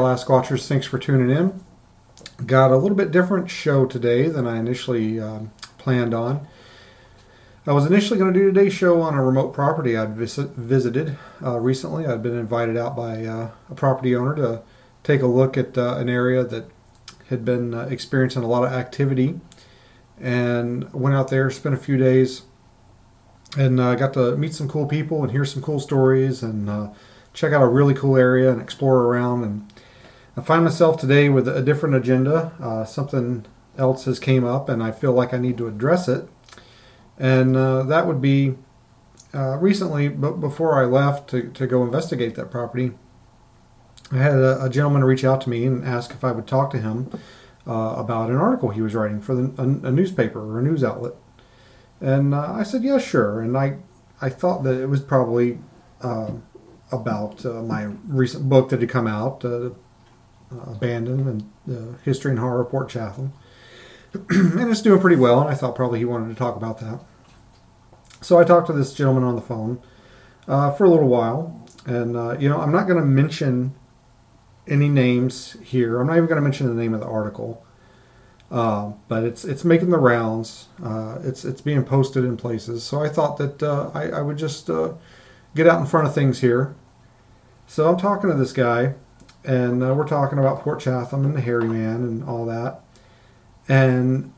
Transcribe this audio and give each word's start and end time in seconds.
Hey, 0.00 0.06
Watchers, 0.06 0.66
thanks 0.66 0.86
for 0.86 0.98
tuning 0.98 1.28
in. 1.28 1.60
Got 2.46 2.70
a 2.70 2.78
little 2.78 2.96
bit 2.96 3.10
different 3.10 3.50
show 3.50 3.84
today 3.84 4.28
than 4.28 4.46
I 4.46 4.58
initially 4.58 5.20
um, 5.20 5.52
planned 5.76 6.14
on. 6.14 6.48
I 7.66 7.74
was 7.74 7.84
initially 7.84 8.18
going 8.18 8.32
to 8.32 8.40
do 8.40 8.46
today's 8.46 8.72
show 8.72 9.02
on 9.02 9.12
a 9.12 9.22
remote 9.22 9.52
property 9.52 9.98
I'd 9.98 10.16
visit, 10.16 10.52
visited 10.52 11.18
uh, 11.44 11.60
recently. 11.60 12.06
I'd 12.06 12.22
been 12.22 12.38
invited 12.38 12.78
out 12.78 12.96
by 12.96 13.26
uh, 13.26 13.50
a 13.68 13.74
property 13.74 14.16
owner 14.16 14.34
to 14.36 14.62
take 15.02 15.20
a 15.20 15.26
look 15.26 15.58
at 15.58 15.76
uh, 15.76 15.96
an 15.96 16.08
area 16.08 16.44
that 16.44 16.70
had 17.28 17.44
been 17.44 17.74
uh, 17.74 17.82
experiencing 17.90 18.42
a 18.42 18.48
lot 18.48 18.64
of 18.64 18.72
activity 18.72 19.38
and 20.18 20.90
went 20.94 21.14
out 21.14 21.28
there, 21.28 21.50
spent 21.50 21.74
a 21.74 21.78
few 21.78 21.98
days, 21.98 22.44
and 23.58 23.78
uh, 23.78 23.94
got 23.96 24.14
to 24.14 24.34
meet 24.38 24.54
some 24.54 24.66
cool 24.66 24.86
people 24.86 25.22
and 25.22 25.30
hear 25.30 25.44
some 25.44 25.60
cool 25.60 25.78
stories 25.78 26.42
and 26.42 26.70
uh, 26.70 26.88
check 27.34 27.52
out 27.52 27.62
a 27.62 27.68
really 27.68 27.94
cool 27.94 28.16
area 28.16 28.50
and 28.50 28.62
explore 28.62 29.02
around. 29.02 29.44
And 29.44 29.69
I 30.40 30.42
find 30.42 30.64
myself 30.64 30.98
today 30.98 31.28
with 31.28 31.46
a 31.46 31.60
different 31.60 31.96
agenda. 31.96 32.52
Uh, 32.58 32.86
something 32.86 33.44
else 33.76 34.06
has 34.06 34.18
came 34.18 34.42
up, 34.42 34.70
and 34.70 34.82
I 34.82 34.90
feel 34.90 35.12
like 35.12 35.34
I 35.34 35.36
need 35.36 35.58
to 35.58 35.66
address 35.66 36.08
it. 36.08 36.26
And 37.18 37.54
uh, 37.54 37.82
that 37.82 38.06
would 38.06 38.22
be 38.22 38.54
uh, 39.34 39.58
recently, 39.58 40.08
but 40.08 40.40
before 40.40 40.82
I 40.82 40.86
left 40.86 41.28
to, 41.30 41.50
to 41.50 41.66
go 41.66 41.84
investigate 41.84 42.36
that 42.36 42.50
property, 42.50 42.92
I 44.10 44.16
had 44.16 44.32
a, 44.36 44.64
a, 44.64 44.70
gentleman 44.70 45.04
reach 45.04 45.24
out 45.24 45.42
to 45.42 45.50
me 45.50 45.66
and 45.66 45.84
ask 45.84 46.12
if 46.12 46.24
I 46.24 46.32
would 46.32 46.46
talk 46.46 46.70
to 46.70 46.78
him 46.78 47.10
uh, 47.66 47.96
about 47.98 48.30
an 48.30 48.36
article 48.36 48.70
he 48.70 48.80
was 48.80 48.94
writing 48.94 49.20
for 49.20 49.34
the, 49.34 49.52
a, 49.62 49.88
a 49.88 49.92
newspaper 49.92 50.40
or 50.40 50.58
a 50.58 50.62
news 50.62 50.82
outlet. 50.82 51.12
And 52.00 52.32
uh, 52.32 52.54
I 52.54 52.62
said, 52.62 52.82
yeah, 52.82 52.96
sure. 52.96 53.42
And 53.42 53.58
I, 53.58 53.76
I 54.22 54.30
thought 54.30 54.62
that 54.62 54.80
it 54.80 54.86
was 54.86 55.02
probably 55.02 55.58
uh, 56.00 56.30
about 56.90 57.44
my 57.44 57.90
recent 58.06 58.48
book 58.48 58.70
that 58.70 58.80
had 58.80 58.88
come 58.88 59.06
out, 59.06 59.44
uh, 60.52 60.56
uh 60.56 60.72
Abandoned 60.72 61.26
and 61.26 61.50
the 61.66 61.98
History 62.04 62.30
and 62.30 62.40
Horror 62.40 62.62
of 62.62 62.70
Port 62.70 62.88
Chatham. 62.88 63.32
and 64.12 64.70
it's 64.70 64.82
doing 64.82 65.00
pretty 65.00 65.16
well, 65.16 65.40
and 65.40 65.48
I 65.48 65.54
thought 65.54 65.76
probably 65.76 66.00
he 66.00 66.04
wanted 66.04 66.28
to 66.28 66.34
talk 66.34 66.56
about 66.56 66.80
that. 66.80 67.00
So 68.20 68.38
I 68.38 68.44
talked 68.44 68.66
to 68.66 68.72
this 68.72 68.92
gentleman 68.92 69.24
on 69.24 69.36
the 69.36 69.42
phone 69.42 69.80
uh, 70.48 70.72
for 70.72 70.84
a 70.84 70.90
little 70.90 71.08
while, 71.08 71.66
and 71.86 72.16
uh, 72.16 72.36
you 72.38 72.48
know 72.48 72.60
I'm 72.60 72.72
not 72.72 72.86
going 72.86 72.98
to 72.98 73.06
mention 73.06 73.74
any 74.66 74.88
names 74.88 75.56
here. 75.62 76.00
I'm 76.00 76.06
not 76.06 76.16
even 76.16 76.26
going 76.26 76.36
to 76.36 76.42
mention 76.42 76.66
the 76.66 76.80
name 76.80 76.92
of 76.92 77.00
the 77.00 77.06
article, 77.06 77.64
uh, 78.50 78.92
but 79.08 79.22
it's 79.22 79.44
it's 79.44 79.64
making 79.64 79.90
the 79.90 79.98
rounds. 79.98 80.68
it's 81.22 81.44
it's 81.44 81.60
being 81.60 81.84
posted 81.84 82.24
in 82.24 82.36
places. 82.36 82.82
So 82.82 83.02
I 83.02 83.08
thought 83.08 83.36
that 83.38 83.62
I, 83.94 84.08
I, 84.08 84.20
would 84.22 84.36
just 84.36 84.66
get 85.54 85.66
out 85.66 85.80
in 85.80 85.86
front 85.86 86.08
of 86.08 86.14
things 86.14 86.40
here 86.40 86.74
so 87.70 87.88
I'm 87.88 87.96
talking 87.96 88.28
to 88.28 88.34
this 88.34 88.52
guy, 88.52 88.94
and 89.44 89.82
uh, 89.82 89.94
we're 89.94 90.06
talking 90.06 90.38
about 90.38 90.60
Port 90.60 90.80
Chatham 90.80 91.24
and 91.24 91.34
the 91.34 91.40
Hairy 91.40 91.68
Man 91.68 91.96
and 91.96 92.24
all 92.24 92.44
that. 92.46 92.80
And 93.68 94.32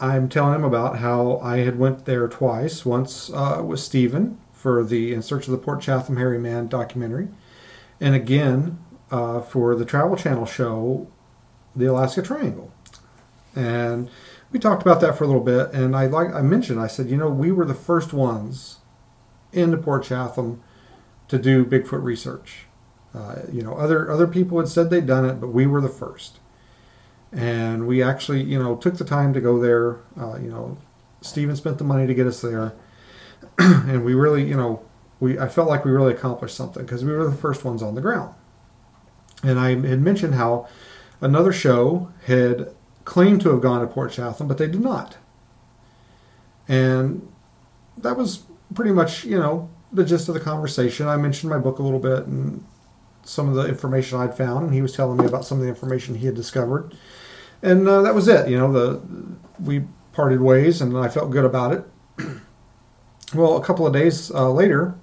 I'm 0.00 0.28
telling 0.28 0.54
him 0.54 0.64
about 0.64 0.98
how 0.98 1.38
I 1.38 1.58
had 1.58 1.78
went 1.78 2.04
there 2.04 2.26
twice. 2.28 2.84
Once 2.84 3.30
uh, 3.30 3.62
with 3.64 3.80
Stephen 3.80 4.38
for 4.52 4.84
the 4.84 5.12
In 5.12 5.22
Search 5.22 5.46
of 5.46 5.52
the 5.52 5.58
Port 5.58 5.82
Chatham 5.82 6.16
Hairy 6.16 6.38
Man 6.38 6.66
documentary, 6.66 7.28
and 8.00 8.14
again 8.14 8.78
uh, 9.10 9.40
for 9.40 9.74
the 9.76 9.84
Travel 9.84 10.16
Channel 10.16 10.46
show, 10.46 11.08
The 11.76 11.86
Alaska 11.86 12.22
Triangle. 12.22 12.72
And 13.54 14.10
we 14.50 14.58
talked 14.58 14.82
about 14.82 15.00
that 15.00 15.16
for 15.16 15.24
a 15.24 15.26
little 15.26 15.42
bit. 15.42 15.70
And 15.72 15.94
I 15.94 16.06
like 16.06 16.32
I 16.34 16.42
mentioned, 16.42 16.80
I 16.80 16.88
said, 16.88 17.08
you 17.08 17.16
know, 17.16 17.28
we 17.28 17.52
were 17.52 17.64
the 17.64 17.74
first 17.74 18.12
ones 18.12 18.78
into 19.52 19.76
Port 19.76 20.04
Chatham 20.04 20.62
to 21.28 21.38
do 21.38 21.64
Bigfoot 21.64 22.02
research. 22.02 22.63
Uh, 23.14 23.42
you 23.52 23.62
know, 23.62 23.74
other 23.76 24.10
other 24.10 24.26
people 24.26 24.58
had 24.58 24.68
said 24.68 24.90
they'd 24.90 25.06
done 25.06 25.24
it, 25.24 25.40
but 25.40 25.48
we 25.48 25.66
were 25.66 25.80
the 25.80 25.88
first. 25.88 26.38
And 27.32 27.86
we 27.86 28.02
actually, 28.02 28.42
you 28.42 28.58
know, 28.58 28.76
took 28.76 28.96
the 28.96 29.04
time 29.04 29.32
to 29.34 29.40
go 29.40 29.60
there. 29.60 29.98
Uh, 30.18 30.36
you 30.36 30.50
know, 30.50 30.76
Steven 31.20 31.56
spent 31.56 31.78
the 31.78 31.84
money 31.84 32.06
to 32.06 32.14
get 32.14 32.26
us 32.26 32.40
there, 32.40 32.74
and 33.58 34.04
we 34.04 34.14
really, 34.14 34.44
you 34.44 34.56
know, 34.56 34.82
we 35.20 35.38
I 35.38 35.48
felt 35.48 35.68
like 35.68 35.84
we 35.84 35.90
really 35.90 36.12
accomplished 36.12 36.56
something 36.56 36.84
because 36.84 37.04
we 37.04 37.12
were 37.12 37.24
the 37.28 37.36
first 37.36 37.64
ones 37.64 37.82
on 37.82 37.94
the 37.94 38.00
ground. 38.00 38.34
And 39.42 39.58
I 39.58 39.70
had 39.70 40.00
mentioned 40.00 40.34
how 40.34 40.68
another 41.20 41.52
show 41.52 42.12
had 42.26 42.68
claimed 43.04 43.42
to 43.42 43.50
have 43.50 43.60
gone 43.60 43.80
to 43.80 43.86
Port 43.86 44.12
Chatham, 44.12 44.48
but 44.48 44.58
they 44.58 44.66
did 44.66 44.80
not. 44.80 45.18
And 46.66 47.30
that 47.98 48.16
was 48.16 48.44
pretty 48.74 48.92
much, 48.92 49.24
you 49.24 49.38
know, 49.38 49.68
the 49.92 50.04
gist 50.04 50.28
of 50.28 50.34
the 50.34 50.40
conversation. 50.40 51.06
I 51.06 51.16
mentioned 51.16 51.50
my 51.50 51.58
book 51.58 51.78
a 51.78 51.82
little 51.82 52.00
bit 52.00 52.26
and 52.26 52.64
some 53.24 53.48
of 53.48 53.54
the 53.54 53.66
information 53.66 54.18
I'd 54.18 54.36
found, 54.36 54.66
and 54.66 54.74
he 54.74 54.82
was 54.82 54.92
telling 54.92 55.18
me 55.18 55.26
about 55.26 55.44
some 55.44 55.58
of 55.58 55.62
the 55.64 55.68
information 55.68 56.16
he 56.16 56.26
had 56.26 56.34
discovered, 56.34 56.94
and 57.62 57.88
uh, 57.88 58.02
that 58.02 58.14
was 58.14 58.28
it. 58.28 58.48
You 58.48 58.58
know, 58.58 58.72
the 58.72 59.00
we 59.58 59.84
parted 60.12 60.40
ways, 60.40 60.80
and 60.80 60.96
I 60.96 61.08
felt 61.08 61.30
good 61.30 61.44
about 61.44 61.72
it. 61.72 61.84
well, 63.34 63.56
a 63.56 63.64
couple 63.64 63.86
of 63.86 63.92
days 63.92 64.30
uh, 64.30 64.50
later, 64.50 64.94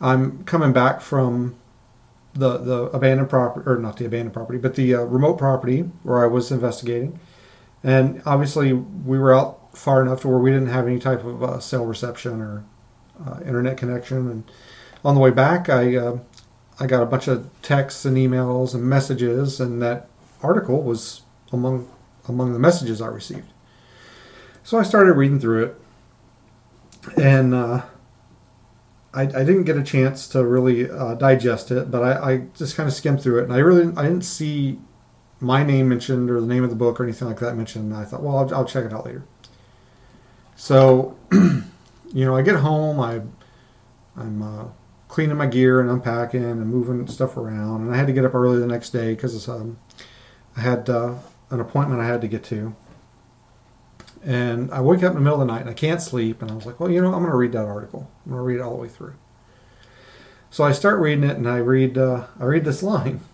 I'm 0.00 0.44
coming 0.44 0.72
back 0.72 1.00
from 1.00 1.56
the 2.34 2.58
the 2.58 2.82
abandoned 2.84 3.30
property, 3.30 3.68
or 3.68 3.78
not 3.78 3.96
the 3.96 4.06
abandoned 4.06 4.34
property, 4.34 4.58
but 4.58 4.74
the 4.74 4.94
uh, 4.94 5.02
remote 5.02 5.38
property 5.38 5.80
where 6.02 6.22
I 6.22 6.26
was 6.26 6.50
investigating, 6.50 7.18
and 7.82 8.22
obviously 8.24 8.72
we 8.72 9.18
were 9.18 9.34
out 9.34 9.76
far 9.76 10.02
enough 10.02 10.20
to 10.20 10.28
where 10.28 10.38
we 10.38 10.50
didn't 10.50 10.68
have 10.68 10.86
any 10.86 10.98
type 10.98 11.24
of 11.24 11.42
uh, 11.42 11.58
cell 11.58 11.84
reception 11.84 12.40
or 12.40 12.64
uh, 13.26 13.40
internet 13.40 13.76
connection. 13.76 14.30
And 14.30 14.44
on 15.04 15.14
the 15.14 15.20
way 15.20 15.30
back, 15.30 15.68
I 15.68 15.96
uh, 15.96 16.18
I 16.80 16.86
got 16.86 17.02
a 17.02 17.06
bunch 17.06 17.28
of 17.28 17.50
texts 17.62 18.04
and 18.04 18.16
emails 18.16 18.74
and 18.74 18.84
messages, 18.84 19.60
and 19.60 19.80
that 19.82 20.08
article 20.42 20.82
was 20.82 21.22
among 21.52 21.88
among 22.28 22.52
the 22.52 22.58
messages 22.58 23.00
I 23.00 23.08
received. 23.08 23.52
So 24.62 24.78
I 24.78 24.82
started 24.82 25.14
reading 25.14 25.40
through 25.40 25.64
it, 25.64 25.76
and 27.20 27.52
uh, 27.54 27.82
I, 29.12 29.22
I, 29.22 29.26
didn't 29.26 29.64
get 29.64 29.76
a 29.76 29.82
chance 29.82 30.28
to 30.28 30.44
really 30.44 30.88
uh, 30.88 31.14
digest 31.14 31.70
it, 31.72 31.90
but 31.90 32.02
I, 32.02 32.32
I 32.32 32.36
just 32.54 32.76
kind 32.76 32.88
of 32.88 32.94
skimmed 32.94 33.22
through 33.22 33.40
it, 33.40 33.44
and 33.44 33.52
I 33.52 33.58
really 33.58 33.94
I 33.96 34.02
didn't 34.04 34.24
see 34.24 34.78
my 35.40 35.64
name 35.64 35.88
mentioned 35.88 36.30
or 36.30 36.40
the 36.40 36.46
name 36.46 36.62
of 36.62 36.70
the 36.70 36.76
book 36.76 37.00
or 37.00 37.04
anything 37.04 37.26
like 37.26 37.40
that 37.40 37.56
mentioned. 37.56 37.92
And 37.92 38.00
I 38.00 38.04
thought, 38.04 38.22
well, 38.22 38.38
I'll, 38.38 38.54
I'll 38.54 38.64
check 38.64 38.84
it 38.84 38.92
out 38.92 39.04
later. 39.04 39.24
So 40.54 41.18
you 41.32 42.24
know, 42.24 42.36
I 42.36 42.42
get 42.42 42.56
home, 42.56 43.00
I, 43.00 43.20
I'm 44.16 44.42
uh, 44.42 44.64
cleaning 45.12 45.36
my 45.36 45.44
gear 45.44 45.78
and 45.78 45.90
unpacking 45.90 46.42
and 46.42 46.66
moving 46.66 47.06
stuff 47.06 47.36
around, 47.36 47.82
and 47.82 47.94
I 47.94 47.98
had 47.98 48.06
to 48.06 48.14
get 48.14 48.24
up 48.24 48.34
early 48.34 48.58
the 48.58 48.66
next 48.66 48.90
day 48.90 49.14
because 49.14 49.46
um, 49.46 49.76
I 50.56 50.62
had 50.62 50.88
uh, 50.88 51.16
an 51.50 51.60
appointment 51.60 52.00
I 52.00 52.06
had 52.06 52.22
to 52.22 52.28
get 52.28 52.42
to. 52.44 52.74
And 54.24 54.70
I 54.70 54.80
wake 54.80 55.02
up 55.02 55.10
in 55.10 55.16
the 55.16 55.20
middle 55.20 55.38
of 55.38 55.46
the 55.46 55.52
night 55.52 55.60
and 55.60 55.68
I 55.68 55.74
can't 55.74 56.00
sleep, 56.00 56.40
and 56.40 56.50
I 56.50 56.54
was 56.54 56.64
like, 56.64 56.80
well, 56.80 56.90
you 56.90 57.02
know, 57.02 57.08
I'm 57.08 57.20
going 57.20 57.30
to 57.30 57.36
read 57.36 57.52
that 57.52 57.66
article. 57.66 58.10
I'm 58.24 58.32
going 58.32 58.40
to 58.40 58.42
read 58.42 58.56
it 58.56 58.62
all 58.62 58.74
the 58.74 58.80
way 58.80 58.88
through. 58.88 59.12
So 60.48 60.64
I 60.64 60.72
start 60.72 60.98
reading 60.98 61.24
it, 61.24 61.36
and 61.36 61.46
I 61.46 61.58
read 61.58 61.98
uh, 61.98 62.28
I 62.40 62.44
read 62.44 62.64
this 62.64 62.82
line. 62.82 63.20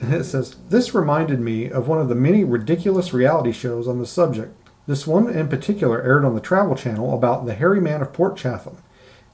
And 0.00 0.14
it 0.14 0.24
says, 0.24 0.56
This 0.70 0.94
reminded 0.94 1.40
me 1.40 1.70
of 1.70 1.86
one 1.86 2.00
of 2.00 2.08
the 2.08 2.14
many 2.14 2.42
ridiculous 2.42 3.12
reality 3.12 3.52
shows 3.52 3.86
on 3.86 3.98
the 3.98 4.06
subject 4.06 4.56
this 4.86 5.06
one 5.06 5.28
in 5.28 5.46
particular 5.48 6.00
aired 6.02 6.24
on 6.24 6.34
the 6.34 6.40
Travel 6.40 6.74
Channel 6.74 7.12
about 7.12 7.44
the 7.44 7.54
hairy 7.54 7.82
man 7.82 8.00
of 8.00 8.14
Port 8.14 8.38
Chatham. 8.38 8.78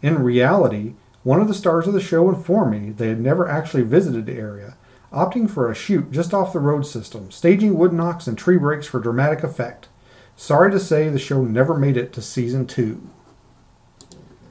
In 0.02 0.24
reality, 0.24 0.94
one 1.26 1.40
of 1.40 1.48
the 1.48 1.54
stars 1.54 1.88
of 1.88 1.92
the 1.92 2.00
show 2.00 2.28
informed 2.28 2.70
me 2.70 2.90
they 2.90 3.08
had 3.08 3.18
never 3.18 3.48
actually 3.48 3.82
visited 3.82 4.26
the 4.26 4.38
area, 4.38 4.76
opting 5.12 5.50
for 5.50 5.68
a 5.68 5.74
shoot 5.74 6.12
just 6.12 6.32
off 6.32 6.52
the 6.52 6.60
road 6.60 6.86
system, 6.86 7.32
staging 7.32 7.76
wood 7.76 7.92
knocks 7.92 8.28
and 8.28 8.38
tree 8.38 8.56
breaks 8.56 8.86
for 8.86 9.00
dramatic 9.00 9.42
effect. 9.42 9.88
Sorry 10.36 10.70
to 10.70 10.78
say 10.78 11.08
the 11.08 11.18
show 11.18 11.42
never 11.42 11.76
made 11.76 11.96
it 11.96 12.12
to 12.12 12.22
season 12.22 12.64
two. 12.64 13.10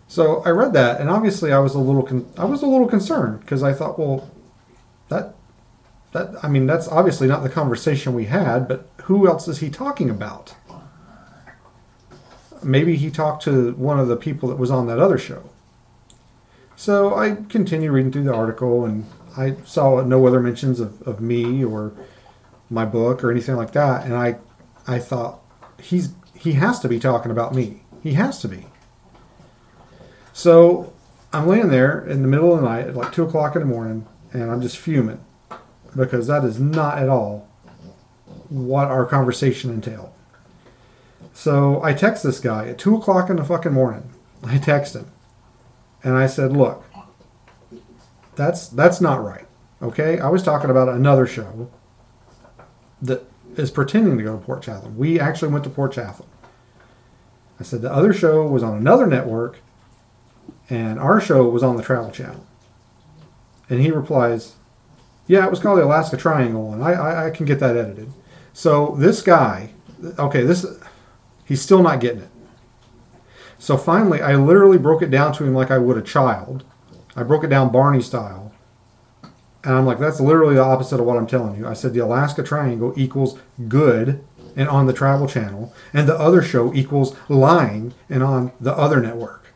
So 0.09 0.43
I 0.43 0.49
read 0.49 0.73
that, 0.73 0.99
and 0.99 1.09
obviously 1.09 1.53
I 1.53 1.59
was 1.59 1.75
a 1.75 1.79
little 1.79 2.03
con- 2.03 2.29
I 2.37 2.43
was 2.43 2.61
a 2.61 2.67
little 2.67 2.89
concerned 2.89 3.39
because 3.39 3.63
I 3.63 3.71
thought, 3.71 3.97
well, 3.97 4.29
that 5.07 5.33
that 6.11 6.43
I 6.43 6.49
mean 6.49 6.65
that's 6.65 6.89
obviously 6.89 7.29
not 7.29 7.41
the 7.41 7.49
conversation 7.49 8.13
we 8.13 8.25
had, 8.25 8.67
but 8.67 8.89
who 9.03 9.29
else 9.29 9.47
is 9.47 9.59
he 9.59 9.69
talking 9.69 10.09
about? 10.09 10.55
maybe 12.63 12.95
he 12.95 13.11
talked 13.11 13.43
to 13.43 13.73
one 13.73 13.99
of 13.99 14.07
the 14.07 14.17
people 14.17 14.49
that 14.49 14.57
was 14.57 14.71
on 14.71 14.87
that 14.87 14.97
other 14.97 15.19
show. 15.19 15.51
So 16.75 17.15
I 17.15 17.35
continued 17.49 17.91
reading 17.91 18.11
through 18.11 18.25
the 18.25 18.33
article, 18.33 18.85
and 18.85 19.05
I 19.37 19.55
saw 19.65 20.01
no 20.01 20.25
other 20.27 20.39
mentions 20.39 20.79
of, 20.79 21.01
of 21.03 21.21
me 21.21 21.63
or 21.63 21.93
my 22.69 22.85
book 22.85 23.23
or 23.23 23.31
anything 23.31 23.55
like 23.55 23.71
that, 23.73 24.05
and 24.05 24.13
I 24.13 24.37
I 24.87 24.99
thought 24.99 25.39
he's 25.81 26.13
he 26.33 26.53
has 26.53 26.79
to 26.81 26.87
be 26.87 26.99
talking 26.99 27.31
about 27.31 27.53
me. 27.53 27.81
He 28.03 28.13
has 28.13 28.39
to 28.41 28.47
be. 28.47 28.67
So 30.33 30.93
I'm 31.31 31.47
laying 31.47 31.69
there 31.69 32.05
in 32.05 32.21
the 32.21 32.27
middle 32.27 32.53
of 32.53 32.61
the 32.61 32.67
night 32.67 32.87
at 32.87 32.95
like 32.95 33.11
two 33.11 33.23
o'clock 33.23 33.55
in 33.55 33.61
the 33.61 33.67
morning, 33.67 34.07
and 34.33 34.51
I'm 34.51 34.61
just 34.61 34.77
fuming 34.77 35.23
because 35.95 36.27
that 36.27 36.43
is 36.43 36.59
not 36.59 36.97
at 36.97 37.09
all 37.09 37.47
what 38.49 38.87
our 38.87 39.05
conversation 39.05 39.71
entailed. 39.71 40.11
So 41.33 41.81
I 41.83 41.93
text 41.93 42.23
this 42.23 42.39
guy 42.39 42.69
at 42.69 42.77
two 42.77 42.95
o'clock 42.95 43.29
in 43.29 43.37
the 43.37 43.43
fucking 43.43 43.73
morning. 43.73 44.11
I 44.43 44.57
text 44.57 44.95
him, 44.95 45.11
and 46.05 46.15
I 46.15 46.27
said, 46.27 46.53
"Look, 46.53 46.85
that's 48.35 48.69
that's 48.69 49.01
not 49.01 49.23
right. 49.23 49.47
Okay, 49.81 50.19
I 50.19 50.29
was 50.29 50.43
talking 50.43 50.69
about 50.69 50.87
another 50.87 51.25
show 51.25 51.69
that 53.01 53.23
is 53.57 53.71
pretending 53.71 54.17
to 54.17 54.23
go 54.23 54.37
to 54.37 54.45
Port 54.45 54.61
Chatham. 54.61 54.97
We 54.97 55.19
actually 55.19 55.51
went 55.51 55.63
to 55.65 55.69
Port 55.69 55.93
Chatham. 55.93 56.27
I 57.59 57.63
said 57.63 57.81
the 57.81 57.91
other 57.91 58.13
show 58.13 58.45
was 58.45 58.63
on 58.63 58.77
another 58.77 59.07
network, 59.07 59.59
and 60.69 60.99
our 60.99 61.19
show 61.19 61.49
was 61.49 61.63
on 61.63 61.75
the 61.75 61.83
Travel 61.83 62.11
Channel. 62.11 62.45
And 63.67 63.81
he 63.81 63.89
replies, 63.89 64.55
"Yeah, 65.25 65.43
it 65.45 65.49
was 65.49 65.59
called 65.59 65.79
the 65.79 65.85
Alaska 65.85 66.17
Triangle, 66.17 66.71
and 66.71 66.83
I, 66.83 66.91
I, 66.91 67.27
I 67.27 67.29
can 67.31 67.47
get 67.47 67.59
that 67.59 67.75
edited." 67.75 68.11
So 68.53 68.95
this 68.99 69.23
guy, 69.23 69.71
okay, 70.19 70.43
this 70.43 70.65
he's 71.45 71.63
still 71.63 71.81
not 71.81 71.99
getting 71.99 72.21
it. 72.21 72.29
So 73.57 73.77
finally, 73.77 74.21
I 74.21 74.35
literally 74.35 74.77
broke 74.77 75.01
it 75.01 75.11
down 75.11 75.33
to 75.33 75.43
him 75.43 75.53
like 75.53 75.71
I 75.71 75.77
would 75.77 75.97
a 75.97 76.01
child. 76.01 76.63
I 77.15 77.23
broke 77.23 77.43
it 77.43 77.49
down 77.49 77.71
Barney 77.71 78.01
style. 78.01 78.53
And 79.63 79.73
I'm 79.73 79.85
like, 79.85 79.99
that's 79.99 80.19
literally 80.19 80.55
the 80.55 80.63
opposite 80.63 80.99
of 80.99 81.05
what 81.05 81.17
I'm 81.17 81.25
telling 81.25 81.55
you. 81.57 81.67
I 81.67 81.73
said 81.73 81.93
the 81.93 81.99
Alaska 81.99 82.43
Triangle 82.43 82.93
equals 82.95 83.39
good 83.67 84.23
and 84.55 84.69
on 84.69 84.85
the 84.85 84.93
Travel 84.93 85.27
Channel, 85.27 85.73
and 85.93 86.07
the 86.07 86.17
other 86.17 86.41
show 86.41 86.73
equals 86.73 87.15
lying 87.27 87.93
and 88.09 88.23
on 88.23 88.53
the 88.59 88.73
other 88.73 89.01
network. 89.01 89.53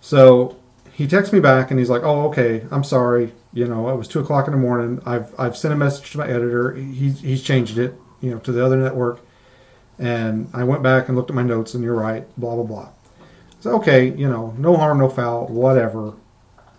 So 0.00 0.56
he 0.92 1.06
texts 1.06 1.32
me 1.32 1.40
back 1.40 1.70
and 1.70 1.78
he's 1.78 1.90
like, 1.90 2.02
"Oh, 2.02 2.26
okay, 2.28 2.64
I'm 2.70 2.84
sorry. 2.84 3.32
You 3.52 3.66
know, 3.66 3.90
it 3.90 3.96
was 3.96 4.08
two 4.08 4.20
o'clock 4.20 4.46
in 4.46 4.52
the 4.52 4.58
morning. 4.58 5.00
I've 5.04 5.34
I've 5.38 5.56
sent 5.56 5.74
a 5.74 5.76
message 5.76 6.10
to 6.12 6.18
my 6.18 6.26
editor. 6.26 6.74
He's 6.74 7.20
he's 7.20 7.42
changed 7.42 7.78
it. 7.78 7.94
You 8.20 8.30
know, 8.30 8.38
to 8.38 8.52
the 8.52 8.64
other 8.64 8.76
network." 8.76 9.20
And 10.00 10.48
I 10.54 10.64
went 10.64 10.82
back 10.82 11.08
and 11.08 11.16
looked 11.16 11.28
at 11.28 11.36
my 11.36 11.42
notes, 11.42 11.74
and 11.74 11.84
you're 11.84 11.94
right. 11.94 12.26
Blah 12.38 12.54
blah 12.54 12.64
blah. 12.64 12.88
So 13.60 13.72
okay, 13.76 14.08
you 14.08 14.28
know, 14.28 14.54
no 14.56 14.76
harm, 14.76 14.98
no 14.98 15.10
foul, 15.10 15.46
whatever. 15.48 16.14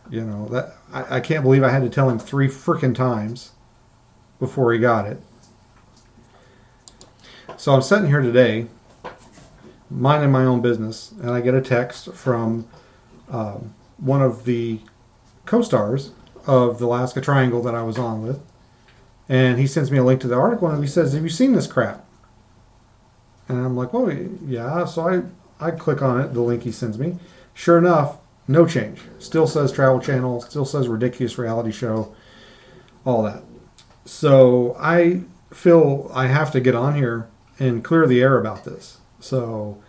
You 0.09 0.25
know 0.25 0.47
that 0.47 0.75
I, 0.91 1.17
I 1.17 1.19
can't 1.19 1.43
believe 1.43 1.63
I 1.63 1.69
had 1.69 1.83
to 1.83 1.89
tell 1.89 2.09
him 2.09 2.17
three 2.17 2.47
freaking 2.47 2.95
times 2.95 3.51
before 4.39 4.73
he 4.73 4.79
got 4.79 5.05
it. 5.05 5.21
So 7.57 7.75
I'm 7.75 7.83
sitting 7.83 8.07
here 8.07 8.21
today, 8.21 8.65
minding 9.87 10.31
my 10.31 10.43
own 10.43 10.61
business, 10.61 11.11
and 11.11 11.29
I 11.29 11.41
get 11.41 11.53
a 11.53 11.61
text 11.61 12.11
from 12.13 12.67
um, 13.29 13.75
one 13.97 14.23
of 14.23 14.45
the 14.45 14.79
co-stars 15.45 16.11
of 16.47 16.79
the 16.79 16.87
Alaska 16.87 17.21
Triangle 17.21 17.61
that 17.61 17.75
I 17.75 17.83
was 17.83 17.99
on 17.99 18.23
with, 18.23 18.41
and 19.29 19.59
he 19.59 19.67
sends 19.67 19.91
me 19.91 19.99
a 19.99 20.03
link 20.03 20.21
to 20.21 20.27
the 20.27 20.33
article, 20.33 20.67
and 20.69 20.83
he 20.83 20.89
says, 20.89 21.13
"Have 21.13 21.21
you 21.21 21.29
seen 21.29 21.53
this 21.53 21.67
crap?" 21.67 22.03
And 23.51 23.65
I'm 23.65 23.75
like, 23.75 23.93
"Well, 23.93 24.11
yeah." 24.45 24.85
So 24.85 25.07
I 25.07 25.67
I 25.67 25.71
click 25.71 26.01
on 26.01 26.19
it, 26.19 26.33
the 26.33 26.41
link 26.41 26.63
he 26.63 26.71
sends 26.71 26.97
me. 26.97 27.17
Sure 27.53 27.77
enough, 27.77 28.17
no 28.47 28.65
change. 28.65 29.01
Still 29.19 29.45
says 29.45 29.71
Travel 29.71 29.99
Channel, 29.99 30.41
still 30.41 30.65
says 30.65 30.87
ridiculous 30.87 31.37
reality 31.37 31.71
show, 31.71 32.15
all 33.05 33.23
that. 33.23 33.43
So 34.05 34.75
I 34.79 35.21
feel 35.53 36.09
I 36.13 36.27
have 36.27 36.51
to 36.51 36.59
get 36.59 36.75
on 36.75 36.95
here 36.95 37.27
and 37.59 37.83
clear 37.83 38.07
the 38.07 38.21
air 38.21 38.39
about 38.39 38.63
this. 38.63 38.99
So 39.19 39.81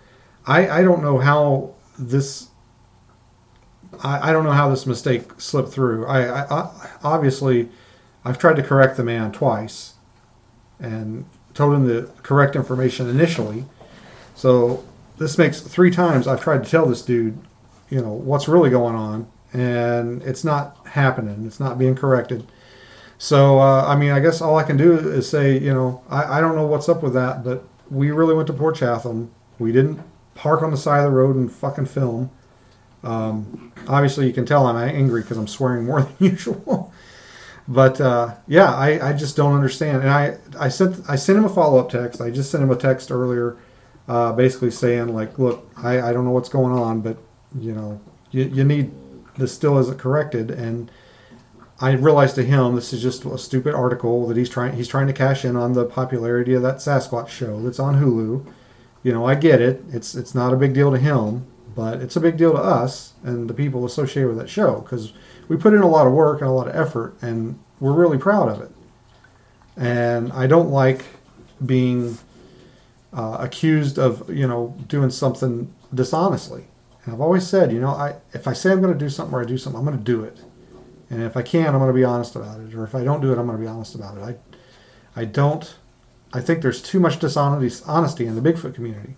I 0.47 0.69
I 0.69 0.83
don't 0.83 1.03
know 1.03 1.19
how 1.19 1.75
this 1.99 2.49
I, 4.03 4.31
I 4.31 4.33
don't 4.33 4.45
know 4.45 4.53
how 4.53 4.69
this 4.71 4.87
mistake 4.87 5.41
slipped 5.41 5.71
through. 5.71 6.07
I, 6.07 6.43
I, 6.43 6.63
I 6.63 6.91
obviously 7.03 7.69
I've 8.25 8.39
tried 8.39 8.57
to 8.57 8.63
correct 8.63 8.97
the 8.97 9.05
man 9.05 9.33
twice 9.33 9.95
and 10.79 11.25
told 11.55 11.75
him 11.75 11.87
the 11.87 12.11
correct 12.23 12.57
information 12.57 13.09
initially. 13.09 13.65
So 14.35 14.85
this 15.19 15.39
makes 15.39 15.61
three 15.61 15.91
times 15.91 16.27
I've 16.27 16.43
tried 16.43 16.65
to 16.65 16.71
tell 16.71 16.87
this 16.87 17.03
dude, 17.03 17.39
you 17.91 18.01
know, 18.01 18.13
what's 18.13 18.49
really 18.49 18.71
going 18.71 18.95
on, 18.95 19.31
and 19.53 20.23
it's 20.23 20.45
not 20.45 20.77
happening. 20.89 21.47
It's 21.47 21.61
not 21.61 21.79
being 21.79 21.95
corrected. 21.95 22.47
So, 23.19 23.61
uh, 23.61 23.85
I 23.87 23.95
mean, 23.95 24.11
I 24.11 24.19
guess 24.19 24.41
all 24.41 24.57
I 24.57 24.65
can 24.65 24.77
do 24.77 24.99
is 24.99 25.29
say, 25.29 25.57
you 25.57 25.73
know, 25.73 26.03
I, 26.11 26.39
I 26.39 26.41
don't 26.41 26.57
know 26.57 26.67
what's 26.67 26.89
up 26.89 27.03
with 27.03 27.15
that, 27.15 27.45
but 27.45 27.65
we 27.89 28.11
really 28.11 28.35
went 28.35 28.49
to 28.49 28.53
Port 28.53 28.77
Chatham. 28.77 29.31
We 29.59 29.71
didn't 29.71 30.01
park 30.35 30.63
on 30.63 30.71
the 30.71 30.77
side 30.77 30.99
of 30.99 31.05
the 31.05 31.17
road 31.17 31.37
and 31.37 31.53
fucking 31.53 31.87
film. 31.87 32.31
Um, 33.05 33.73
obviously, 33.87 34.27
you 34.27 34.33
can 34.33 34.47
tell 34.47 34.67
I'm 34.67 34.77
angry 34.77 35.23
because 35.23 35.39
I'm 35.39 35.47
swearing 35.47 35.85
more 35.85 36.03
than 36.19 36.31
usual. 36.33 36.93
But 37.69 38.01
uh, 38.01 38.35
yeah, 38.47 38.75
I, 38.75 39.11
I 39.11 39.13
just 39.13 39.37
don't 39.37 39.55
understand. 39.55 40.03
And 40.03 40.11
I, 40.11 40.39
I 40.59 40.69
sent 40.69 41.09
I 41.09 41.17
sent 41.17 41.39
him 41.39 41.45
a 41.45 41.49
follow 41.49 41.79
up 41.79 41.91
text. 41.91 42.21
I 42.21 42.31
just 42.31 42.51
sent 42.51 42.63
him 42.63 42.71
a 42.71 42.77
text 42.77 43.11
earlier 43.11 43.57
uh, 44.09 44.33
basically 44.33 44.71
saying 44.71 45.15
like, 45.15 45.39
look, 45.39 45.71
I, 45.77 46.01
I 46.01 46.13
don't 46.13 46.25
know 46.25 46.33
what's 46.33 46.49
going 46.49 46.73
on, 46.73 47.01
but 47.01 47.17
you 47.59 47.73
know, 47.73 48.01
you, 48.31 48.45
you 48.45 48.65
need 48.65 48.93
this 49.39 49.55
still 49.55 49.79
isn't 49.79 49.99
corrected. 49.99 50.51
And 50.51 50.91
I 51.81 51.93
realized 51.93 52.35
to 52.37 52.45
him 52.45 52.75
this 52.75 52.93
is 52.93 53.03
just 53.03 53.25
a 53.25 53.39
stupid 53.39 53.75
article 53.75 54.27
that 54.29 54.37
he's 54.37 54.49
trying 54.49 54.75
he's 54.75 54.89
trying 54.89 55.07
to 55.07 55.13
cash 55.13 55.45
in 55.45 55.57
on 55.57 55.73
the 55.73 55.85
popularity 55.85 56.55
of 56.55 56.63
that 56.63 56.77
Sasquatch 56.77 57.29
show 57.29 57.61
that's 57.61 57.79
on 57.79 58.03
Hulu. 58.03 58.47
You 59.03 59.13
know, 59.13 59.27
I 59.27 59.35
get 59.35 59.61
it. 59.61 59.83
It's 59.93 60.15
it's 60.15 60.35
not 60.35 60.53
a 60.53 60.57
big 60.57 60.75
deal 60.75 60.91
to 60.91 60.99
him, 60.99 61.47
but 61.75 62.01
it's 62.01 62.17
a 62.17 62.21
big 62.21 62.37
deal 62.37 62.53
to 62.53 62.59
us 62.59 63.15
and 63.23 63.49
the 63.49 63.55
people 63.55 63.85
associated 63.85 64.29
with 64.29 64.39
that 64.39 64.49
show 64.49 64.81
because 64.81 65.13
we 65.49 65.57
put 65.57 65.75
in 65.75 65.81
a 65.81 65.89
lot 65.89 66.07
of 66.07 66.13
work 66.13 66.41
and 66.41 66.49
a 66.49 66.53
lot 66.53 66.69
of 66.69 66.75
effort, 66.75 67.15
and 67.21 67.59
we're 67.81 67.93
really 67.93 68.19
proud 68.19 68.49
of 68.49 68.61
it. 68.61 68.71
And 69.77 70.33
I 70.33 70.47
don't 70.47 70.71
like 70.71 71.05
being 71.65 72.19
uh, 73.13 73.37
accused 73.41 73.99
of 73.99 74.29
you 74.31 74.47
know 74.47 74.77
doing 74.87 75.11
something 75.11 75.73
dishonestly. 75.93 76.65
And 77.05 77.15
I've 77.15 77.21
always 77.21 77.47
said, 77.47 77.73
you 77.73 77.81
know, 77.81 77.91
I 77.91 78.17
if 78.33 78.47
I 78.47 78.53
say 78.53 78.73
I'm 78.73 78.81
going 78.81 78.93
to 78.93 78.99
do 78.99 79.09
something 79.09 79.35
or 79.35 79.43
I 79.43 79.45
do 79.45 79.59
something, 79.59 79.79
I'm 79.79 79.85
going 79.87 79.99
to 79.99 80.05
do 80.05 80.23
it. 80.25 80.39
And 81.11 81.23
if 81.23 81.37
I 81.37 81.43
can, 81.43 81.67
I'm 81.67 81.79
going 81.79 81.89
to 81.89 81.95
be 81.95 82.05
honest 82.05 82.37
about 82.37 82.61
it. 82.61 82.75
Or 82.75 82.85
if 82.85 82.95
I 82.95 83.05
don't 83.05 83.21
do 83.21 83.33
it, 83.33 83.39
I'm 83.39 83.47
going 83.47 83.59
to 83.59 83.63
be 83.63 83.69
honest 83.69 83.95
about 83.95 84.17
it. 84.17 84.23
I, 85.17 85.21
I 85.21 85.25
don't. 85.27 85.77
I 86.33 86.41
think 86.41 86.63
there's 86.63 86.81
too 86.81 86.99
much 86.99 87.19
dishonesty 87.19 87.85
honesty 87.87 88.27
in 88.27 88.35
the 88.35 88.41
Bigfoot 88.41 88.75
community. 88.75 89.17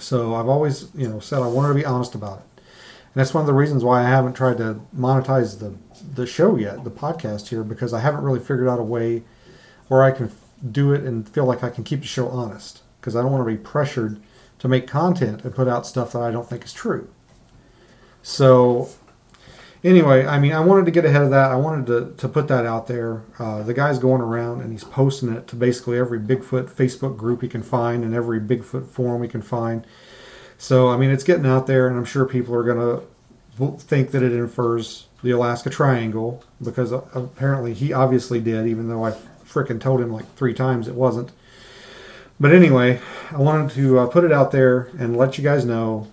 So 0.00 0.34
I've 0.34 0.48
always, 0.48 0.88
you 0.94 1.08
know, 1.08 1.20
said 1.20 1.42
I 1.42 1.46
wanted 1.46 1.68
to 1.68 1.74
be 1.74 1.84
honest 1.84 2.14
about 2.14 2.38
it. 2.38 2.44
And 3.12 3.20
that's 3.20 3.34
one 3.34 3.42
of 3.42 3.46
the 3.46 3.54
reasons 3.54 3.82
why 3.82 4.00
I 4.00 4.08
haven't 4.08 4.34
tried 4.34 4.58
to 4.58 4.80
monetize 4.96 5.58
the 5.58 5.76
the 6.14 6.26
show 6.26 6.56
yet, 6.56 6.84
the 6.84 6.90
podcast 6.90 7.48
here, 7.48 7.62
because 7.62 7.92
I 7.92 8.00
haven't 8.00 8.22
really 8.22 8.40
figured 8.40 8.68
out 8.68 8.78
a 8.78 8.84
way 8.84 9.22
where 9.88 10.02
I 10.02 10.12
can 10.12 10.30
do 10.70 10.92
it 10.92 11.02
and 11.02 11.28
feel 11.28 11.44
like 11.44 11.62
I 11.62 11.70
can 11.70 11.84
keep 11.84 12.00
the 12.00 12.06
show 12.06 12.28
honest 12.28 12.82
because 13.00 13.16
I 13.16 13.22
don't 13.22 13.32
want 13.32 13.46
to 13.46 13.50
be 13.50 13.56
pressured 13.56 14.20
to 14.58 14.68
make 14.68 14.86
content 14.86 15.42
and 15.44 15.54
put 15.54 15.68
out 15.68 15.86
stuff 15.86 16.12
that 16.12 16.22
I 16.22 16.30
don't 16.30 16.48
think 16.48 16.64
is 16.64 16.72
true. 16.72 17.08
So, 18.22 18.90
anyway, 19.82 20.26
I 20.26 20.38
mean, 20.38 20.52
I 20.52 20.60
wanted 20.60 20.84
to 20.84 20.90
get 20.90 21.06
ahead 21.06 21.22
of 21.22 21.30
that. 21.30 21.50
I 21.50 21.56
wanted 21.56 21.86
to, 21.86 22.14
to 22.16 22.28
put 22.28 22.46
that 22.48 22.66
out 22.66 22.86
there. 22.86 23.24
Uh, 23.38 23.62
the 23.62 23.72
guy's 23.72 23.98
going 23.98 24.20
around 24.20 24.60
and 24.60 24.70
he's 24.70 24.84
posting 24.84 25.32
it 25.32 25.46
to 25.48 25.56
basically 25.56 25.98
every 25.98 26.20
Bigfoot 26.20 26.70
Facebook 26.70 27.16
group 27.16 27.40
he 27.40 27.48
can 27.48 27.62
find 27.62 28.04
and 28.04 28.14
every 28.14 28.38
Bigfoot 28.38 28.88
forum 28.88 29.22
he 29.22 29.28
can 29.28 29.42
find. 29.42 29.86
So, 30.60 30.90
I 30.90 30.98
mean, 30.98 31.08
it's 31.08 31.24
getting 31.24 31.46
out 31.46 31.66
there, 31.66 31.88
and 31.88 31.96
I'm 31.96 32.04
sure 32.04 32.26
people 32.26 32.54
are 32.54 32.62
going 32.62 32.76
to 33.58 33.78
think 33.78 34.10
that 34.10 34.22
it 34.22 34.32
infers 34.32 35.06
the 35.22 35.30
Alaska 35.30 35.70
Triangle 35.70 36.44
because 36.62 36.92
apparently 36.92 37.72
he 37.72 37.94
obviously 37.94 38.42
did, 38.42 38.66
even 38.66 38.86
though 38.86 39.06
I 39.06 39.12
freaking 39.42 39.80
told 39.80 40.02
him 40.02 40.12
like 40.12 40.30
three 40.34 40.52
times 40.52 40.86
it 40.86 40.94
wasn't. 40.94 41.32
But 42.38 42.52
anyway, 42.52 43.00
I 43.30 43.38
wanted 43.38 43.70
to 43.70 44.00
uh, 44.00 44.06
put 44.08 44.22
it 44.22 44.32
out 44.32 44.52
there 44.52 44.90
and 44.98 45.16
let 45.16 45.38
you 45.38 45.44
guys 45.44 45.64
know 45.64 46.08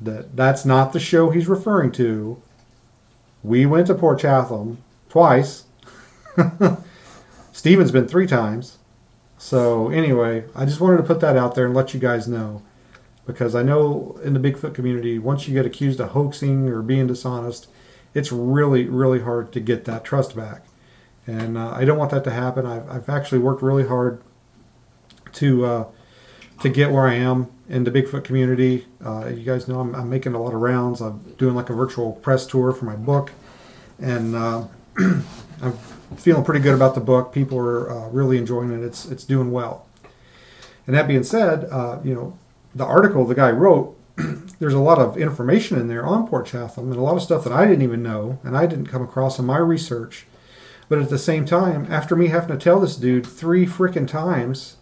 that 0.00 0.34
that's 0.34 0.64
not 0.64 0.94
the 0.94 1.00
show 1.00 1.28
he's 1.28 1.46
referring 1.46 1.92
to. 1.92 2.40
We 3.42 3.66
went 3.66 3.88
to 3.88 3.94
Port 3.94 4.18
Chatham 4.20 4.78
twice. 5.10 5.64
Steven's 7.52 7.92
been 7.92 8.08
three 8.08 8.26
times. 8.26 8.78
So 9.36 9.90
anyway, 9.90 10.44
I 10.54 10.64
just 10.64 10.80
wanted 10.80 10.96
to 10.96 11.02
put 11.02 11.20
that 11.20 11.36
out 11.36 11.54
there 11.54 11.66
and 11.66 11.74
let 11.74 11.92
you 11.92 12.00
guys 12.00 12.26
know 12.26 12.62
because 13.26 13.54
I 13.54 13.62
know 13.62 14.18
in 14.22 14.34
the 14.34 14.40
Bigfoot 14.40 14.74
community, 14.74 15.18
once 15.18 15.48
you 15.48 15.54
get 15.54 15.64
accused 15.64 16.00
of 16.00 16.10
hoaxing 16.10 16.68
or 16.68 16.82
being 16.82 17.06
dishonest, 17.06 17.68
it's 18.12 18.30
really, 18.30 18.84
really 18.84 19.20
hard 19.20 19.52
to 19.52 19.60
get 19.60 19.84
that 19.86 20.04
trust 20.04 20.36
back. 20.36 20.64
And 21.26 21.56
uh, 21.56 21.70
I 21.70 21.84
don't 21.84 21.98
want 21.98 22.10
that 22.10 22.24
to 22.24 22.30
happen. 22.30 22.66
I've, 22.66 22.88
I've 22.88 23.08
actually 23.08 23.38
worked 23.38 23.62
really 23.62 23.86
hard 23.86 24.22
to 25.34 25.64
uh, 25.64 25.84
to 26.60 26.68
get 26.68 26.92
where 26.92 27.06
I 27.06 27.14
am 27.14 27.50
in 27.68 27.84
the 27.84 27.90
Bigfoot 27.90 28.24
community. 28.24 28.86
Uh, 29.04 29.28
you 29.28 29.42
guys 29.42 29.66
know 29.66 29.80
I'm, 29.80 29.94
I'm, 29.94 30.08
making 30.08 30.34
a 30.34 30.40
lot 30.40 30.54
of 30.54 30.60
rounds. 30.60 31.00
I'm 31.00 31.34
doing 31.38 31.54
like 31.54 31.70
a 31.70 31.74
virtual 31.74 32.12
press 32.12 32.46
tour 32.46 32.72
for 32.72 32.84
my 32.84 32.94
book, 32.94 33.32
and 33.98 34.36
uh, 34.36 34.66
I'm 34.98 35.72
feeling 36.16 36.44
pretty 36.44 36.60
good 36.60 36.74
about 36.74 36.94
the 36.94 37.00
book. 37.00 37.32
People 37.32 37.58
are 37.58 37.90
uh, 37.90 38.08
really 38.10 38.36
enjoying 38.36 38.70
it. 38.70 38.84
It's 38.84 39.06
it's 39.06 39.24
doing 39.24 39.50
well. 39.50 39.86
And 40.86 40.94
that 40.94 41.08
being 41.08 41.24
said, 41.24 41.64
uh, 41.70 42.00
you 42.04 42.14
know, 42.14 42.38
the 42.74 42.84
article 42.84 43.24
the 43.24 43.34
guy 43.34 43.50
wrote, 43.50 43.96
there's 44.58 44.74
a 44.74 44.78
lot 44.78 44.98
of 44.98 45.16
information 45.16 45.78
in 45.78 45.88
there 45.88 46.04
on 46.04 46.26
Port 46.26 46.46
Chatham 46.46 46.90
and 46.90 46.98
a 46.98 47.02
lot 47.02 47.16
of 47.16 47.22
stuff 47.22 47.44
that 47.44 47.52
I 47.52 47.66
didn't 47.66 47.82
even 47.82 48.02
know 48.02 48.38
and 48.42 48.56
I 48.56 48.66
didn't 48.66 48.86
come 48.86 49.02
across 49.02 49.38
in 49.38 49.44
my 49.44 49.58
research. 49.58 50.26
But 50.88 50.98
at 50.98 51.08
the 51.08 51.18
same 51.18 51.46
time, 51.46 51.86
after 51.90 52.14
me 52.14 52.28
having 52.28 52.56
to 52.56 52.62
tell 52.62 52.78
this 52.78 52.96
dude 52.96 53.26
three 53.26 53.66
freaking 53.66 54.06
times 54.06 54.76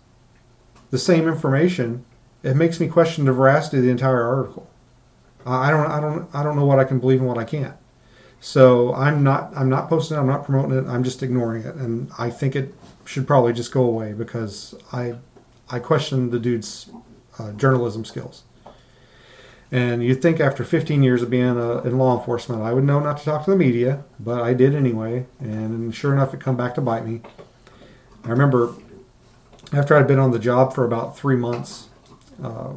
the 0.90 0.98
same 0.98 1.28
information, 1.28 2.04
it 2.42 2.56
makes 2.56 2.80
me 2.80 2.88
question 2.88 3.24
the 3.24 3.32
veracity 3.32 3.78
of 3.78 3.84
the 3.84 3.90
entire 3.90 4.22
article. 4.22 4.68
I 5.46 5.70
don't, 5.70 5.86
I 5.90 6.00
don't, 6.00 6.34
I 6.34 6.42
don't 6.42 6.56
know 6.56 6.66
what 6.66 6.78
I 6.78 6.84
can 6.84 6.98
believe 6.98 7.20
and 7.20 7.28
what 7.28 7.38
I 7.38 7.44
can't. 7.44 7.76
So 8.40 8.92
I'm 8.94 9.22
not, 9.22 9.52
I'm 9.56 9.68
not 9.68 9.88
posting 9.88 10.16
it. 10.16 10.20
I'm 10.20 10.26
not 10.26 10.44
promoting 10.44 10.76
it. 10.76 10.88
I'm 10.88 11.04
just 11.04 11.22
ignoring 11.22 11.62
it, 11.62 11.76
and 11.76 12.10
I 12.18 12.28
think 12.28 12.56
it 12.56 12.74
should 13.04 13.26
probably 13.26 13.52
just 13.52 13.72
go 13.72 13.84
away 13.84 14.12
because 14.12 14.74
I, 14.92 15.14
I 15.70 15.78
question 15.78 16.30
the 16.30 16.40
dude's 16.40 16.90
uh, 17.38 17.52
journalism 17.52 18.04
skills. 18.04 18.44
And 19.70 20.04
you'd 20.04 20.20
think 20.20 20.38
after 20.38 20.64
15 20.64 21.02
years 21.02 21.22
of 21.22 21.30
being 21.30 21.58
uh, 21.58 21.80
in 21.80 21.96
law 21.96 22.18
enforcement, 22.18 22.62
I 22.62 22.74
would 22.74 22.84
know 22.84 23.00
not 23.00 23.18
to 23.18 23.24
talk 23.24 23.46
to 23.46 23.50
the 23.50 23.56
media, 23.56 24.04
but 24.20 24.42
I 24.42 24.52
did 24.52 24.74
anyway. 24.74 25.26
And 25.40 25.94
sure 25.94 26.12
enough, 26.12 26.34
it 26.34 26.40
come 26.40 26.58
back 26.58 26.74
to 26.74 26.82
bite 26.82 27.06
me. 27.06 27.22
I 28.22 28.28
remember 28.28 28.74
after 29.72 29.96
I'd 29.96 30.06
been 30.06 30.18
on 30.18 30.30
the 30.30 30.38
job 30.38 30.74
for 30.74 30.84
about 30.84 31.16
three 31.16 31.36
months, 31.36 31.88
uh, 32.42 32.74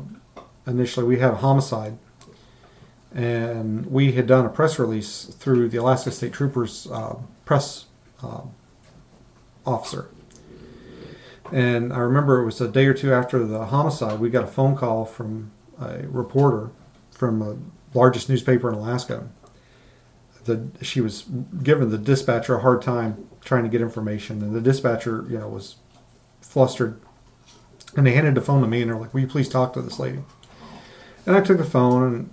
initially 0.65 1.05
we 1.05 1.19
had 1.19 1.31
a 1.31 1.37
homicide, 1.37 1.97
and 3.13 3.85
we 3.87 4.13
had 4.13 4.25
done 4.27 4.45
a 4.45 4.49
press 4.49 4.79
release 4.79 5.25
through 5.25 5.67
the 5.67 5.77
Alaska 5.77 6.11
State 6.11 6.31
Troopers 6.31 6.87
uh, 6.91 7.15
press 7.43 7.85
uh, 8.23 8.41
officer. 9.65 10.07
And 11.51 11.93
I 11.93 11.99
remember 11.99 12.41
it 12.41 12.45
was 12.45 12.59
a 12.59 12.67
day 12.67 12.85
or 12.85 12.93
two 12.93 13.13
after 13.13 13.45
the 13.45 13.65
homicide, 13.65 14.19
we 14.19 14.29
got 14.29 14.43
a 14.43 14.47
phone 14.47 14.75
call 14.75 15.05
from 15.05 15.51
a 15.79 16.07
reporter 16.07 16.71
from 17.11 17.39
the 17.39 17.57
largest 17.93 18.29
newspaper 18.29 18.69
in 18.69 18.75
Alaska. 18.75 19.29
The, 20.45 20.69
she 20.81 21.01
was 21.01 21.23
giving 21.63 21.89
the 21.89 21.97
dispatcher 21.97 22.55
a 22.55 22.61
hard 22.61 22.81
time 22.81 23.27
trying 23.43 23.63
to 23.63 23.69
get 23.69 23.81
information, 23.81 24.41
and 24.41 24.55
the 24.55 24.61
dispatcher, 24.61 25.25
you 25.29 25.39
know, 25.39 25.47
was 25.49 25.77
flustered. 26.41 26.99
And 27.95 28.05
they 28.05 28.11
handed 28.11 28.35
the 28.35 28.41
phone 28.41 28.61
to 28.61 28.67
me, 28.67 28.81
and 28.81 28.91
they're 28.91 28.97
like, 28.97 29.13
"Will 29.13 29.21
you 29.21 29.27
please 29.27 29.49
talk 29.49 29.73
to 29.73 29.81
this 29.81 29.99
lady?" 29.99 30.19
And 31.25 31.35
I 31.35 31.41
took 31.41 31.57
the 31.57 31.63
phone, 31.63 32.03
and 32.03 32.29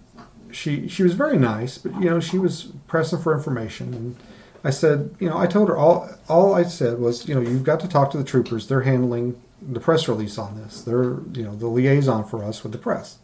she 0.54 0.88
she 0.88 1.02
was 1.02 1.14
very 1.14 1.38
nice, 1.38 1.78
but 1.78 1.94
you 1.94 2.10
know, 2.10 2.20
she 2.20 2.38
was 2.38 2.72
pressing 2.86 3.20
for 3.20 3.34
information, 3.34 3.94
and 3.94 4.16
I 4.64 4.70
said, 4.70 5.14
you 5.18 5.28
know, 5.28 5.36
I 5.36 5.46
told 5.46 5.68
her 5.68 5.76
all 5.76 6.08
all 6.28 6.54
I 6.54 6.62
said 6.62 6.98
was, 6.98 7.28
you 7.28 7.34
know, 7.34 7.40
you've 7.40 7.64
got 7.64 7.80
to 7.80 7.88
talk 7.88 8.10
to 8.12 8.18
the 8.18 8.24
troopers. 8.24 8.68
They're 8.68 8.82
handling 8.82 9.40
the 9.60 9.80
press 9.80 10.08
release 10.08 10.38
on 10.38 10.56
this. 10.56 10.82
They're 10.82 11.18
you 11.32 11.44
know 11.44 11.56
the 11.56 11.68
liaison 11.68 12.24
for 12.24 12.44
us 12.44 12.62
with 12.62 12.72
the 12.72 12.78
press. 12.78 13.18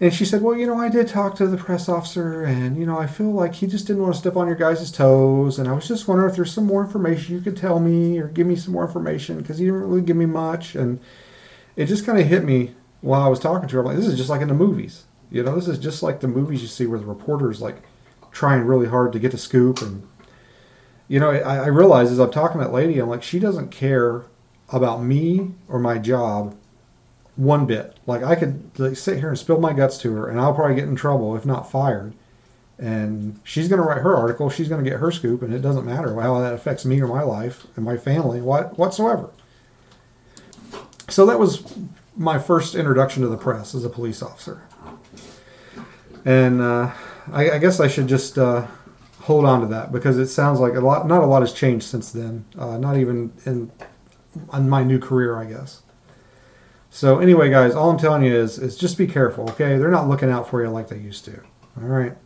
And 0.00 0.14
she 0.14 0.24
said, 0.24 0.42
Well, 0.42 0.56
you 0.56 0.66
know, 0.66 0.78
I 0.78 0.88
did 0.88 1.08
talk 1.08 1.34
to 1.36 1.46
the 1.46 1.56
press 1.56 1.88
officer, 1.88 2.44
and, 2.44 2.76
you 2.76 2.86
know, 2.86 2.98
I 2.98 3.08
feel 3.08 3.32
like 3.32 3.56
he 3.56 3.66
just 3.66 3.86
didn't 3.86 4.02
want 4.02 4.14
to 4.14 4.20
step 4.20 4.36
on 4.36 4.46
your 4.46 4.56
guys' 4.56 4.92
toes. 4.92 5.58
And 5.58 5.68
I 5.68 5.72
was 5.72 5.88
just 5.88 6.06
wondering 6.06 6.30
if 6.30 6.36
there's 6.36 6.52
some 6.52 6.66
more 6.66 6.84
information 6.84 7.34
you 7.34 7.40
could 7.40 7.56
tell 7.56 7.80
me 7.80 8.18
or 8.18 8.28
give 8.28 8.46
me 8.46 8.54
some 8.54 8.74
more 8.74 8.86
information 8.86 9.38
because 9.38 9.58
he 9.58 9.64
didn't 9.64 9.80
really 9.80 10.02
give 10.02 10.16
me 10.16 10.26
much. 10.26 10.76
And 10.76 11.00
it 11.74 11.86
just 11.86 12.06
kind 12.06 12.18
of 12.20 12.28
hit 12.28 12.44
me 12.44 12.74
while 13.00 13.22
I 13.22 13.28
was 13.28 13.40
talking 13.40 13.68
to 13.68 13.74
her. 13.74 13.80
I'm 13.80 13.86
like, 13.86 13.96
This 13.96 14.06
is 14.06 14.16
just 14.16 14.30
like 14.30 14.40
in 14.40 14.48
the 14.48 14.54
movies. 14.54 15.04
You 15.30 15.42
know, 15.42 15.56
this 15.56 15.66
is 15.66 15.78
just 15.78 16.02
like 16.02 16.20
the 16.20 16.28
movies 16.28 16.62
you 16.62 16.68
see 16.68 16.86
where 16.86 17.00
the 17.00 17.04
reporter's 17.04 17.60
like 17.60 17.82
trying 18.30 18.64
really 18.64 18.88
hard 18.88 19.12
to 19.12 19.18
get 19.18 19.32
the 19.32 19.38
scoop. 19.38 19.80
And, 19.82 20.06
you 21.08 21.20
know, 21.20 21.30
I, 21.30 21.56
I 21.56 21.66
realize 21.66 22.10
as 22.10 22.18
I'm 22.18 22.30
talking 22.30 22.58
to 22.60 22.66
that 22.66 22.72
lady, 22.72 22.98
I'm 22.98 23.08
like, 23.08 23.22
she 23.22 23.38
doesn't 23.38 23.70
care 23.70 24.24
about 24.70 25.02
me 25.02 25.52
or 25.68 25.78
my 25.78 25.98
job 25.98 26.54
one 27.36 27.66
bit. 27.66 27.96
Like 28.06 28.22
I 28.22 28.34
could 28.34 28.78
like, 28.78 28.96
sit 28.96 29.18
here 29.18 29.28
and 29.28 29.38
spill 29.38 29.60
my 29.60 29.72
guts 29.72 29.98
to 29.98 30.12
her, 30.14 30.28
and 30.28 30.40
I'll 30.40 30.54
probably 30.54 30.74
get 30.74 30.88
in 30.88 30.96
trouble 30.96 31.36
if 31.36 31.46
not 31.46 31.70
fired. 31.70 32.12
And 32.78 33.40
she's 33.42 33.68
going 33.68 33.80
to 33.80 33.86
write 33.86 34.02
her 34.02 34.16
article. 34.16 34.50
She's 34.50 34.68
going 34.68 34.84
to 34.84 34.88
get 34.88 35.00
her 35.00 35.10
scoop, 35.10 35.42
and 35.42 35.52
it 35.52 35.62
doesn't 35.62 35.84
matter 35.84 36.20
how 36.20 36.40
that 36.40 36.52
affects 36.52 36.84
me 36.84 37.00
or 37.00 37.08
my 37.08 37.22
life 37.22 37.66
and 37.74 37.84
my 37.84 37.96
family, 37.96 38.40
what 38.40 38.78
whatsoever. 38.78 39.30
So 41.08 41.26
that 41.26 41.38
was 41.38 41.64
my 42.16 42.38
first 42.38 42.74
introduction 42.74 43.22
to 43.22 43.28
the 43.28 43.36
press 43.36 43.74
as 43.74 43.84
a 43.84 43.88
police 43.88 44.22
officer. 44.22 44.62
And 46.24 46.60
uh, 46.60 46.92
I, 47.32 47.52
I, 47.52 47.58
guess 47.58 47.80
I 47.80 47.88
should 47.88 48.06
just 48.06 48.38
uh, 48.38 48.66
hold 49.20 49.44
on 49.44 49.60
to 49.60 49.66
that 49.68 49.92
because 49.92 50.18
it 50.18 50.28
sounds 50.28 50.60
like 50.60 50.74
a 50.74 50.80
lot. 50.80 51.06
Not 51.06 51.22
a 51.22 51.26
lot 51.26 51.42
has 51.42 51.52
changed 51.52 51.86
since 51.86 52.12
then. 52.12 52.44
Uh, 52.58 52.78
not 52.78 52.96
even 52.96 53.32
in, 53.44 53.70
my 54.52 54.84
new 54.84 54.98
career, 54.98 55.36
I 55.38 55.44
guess. 55.44 55.82
So 56.90 57.18
anyway, 57.18 57.50
guys, 57.50 57.74
all 57.74 57.90
I'm 57.90 57.98
telling 57.98 58.22
you 58.22 58.34
is 58.34 58.58
is 58.58 58.76
just 58.76 58.96
be 58.96 59.06
careful, 59.06 59.50
okay? 59.50 59.76
They're 59.76 59.90
not 59.90 60.08
looking 60.08 60.30
out 60.30 60.48
for 60.48 60.62
you 60.62 60.70
like 60.70 60.88
they 60.88 60.98
used 60.98 61.24
to. 61.26 61.42
All 61.76 61.88
right. 61.88 62.16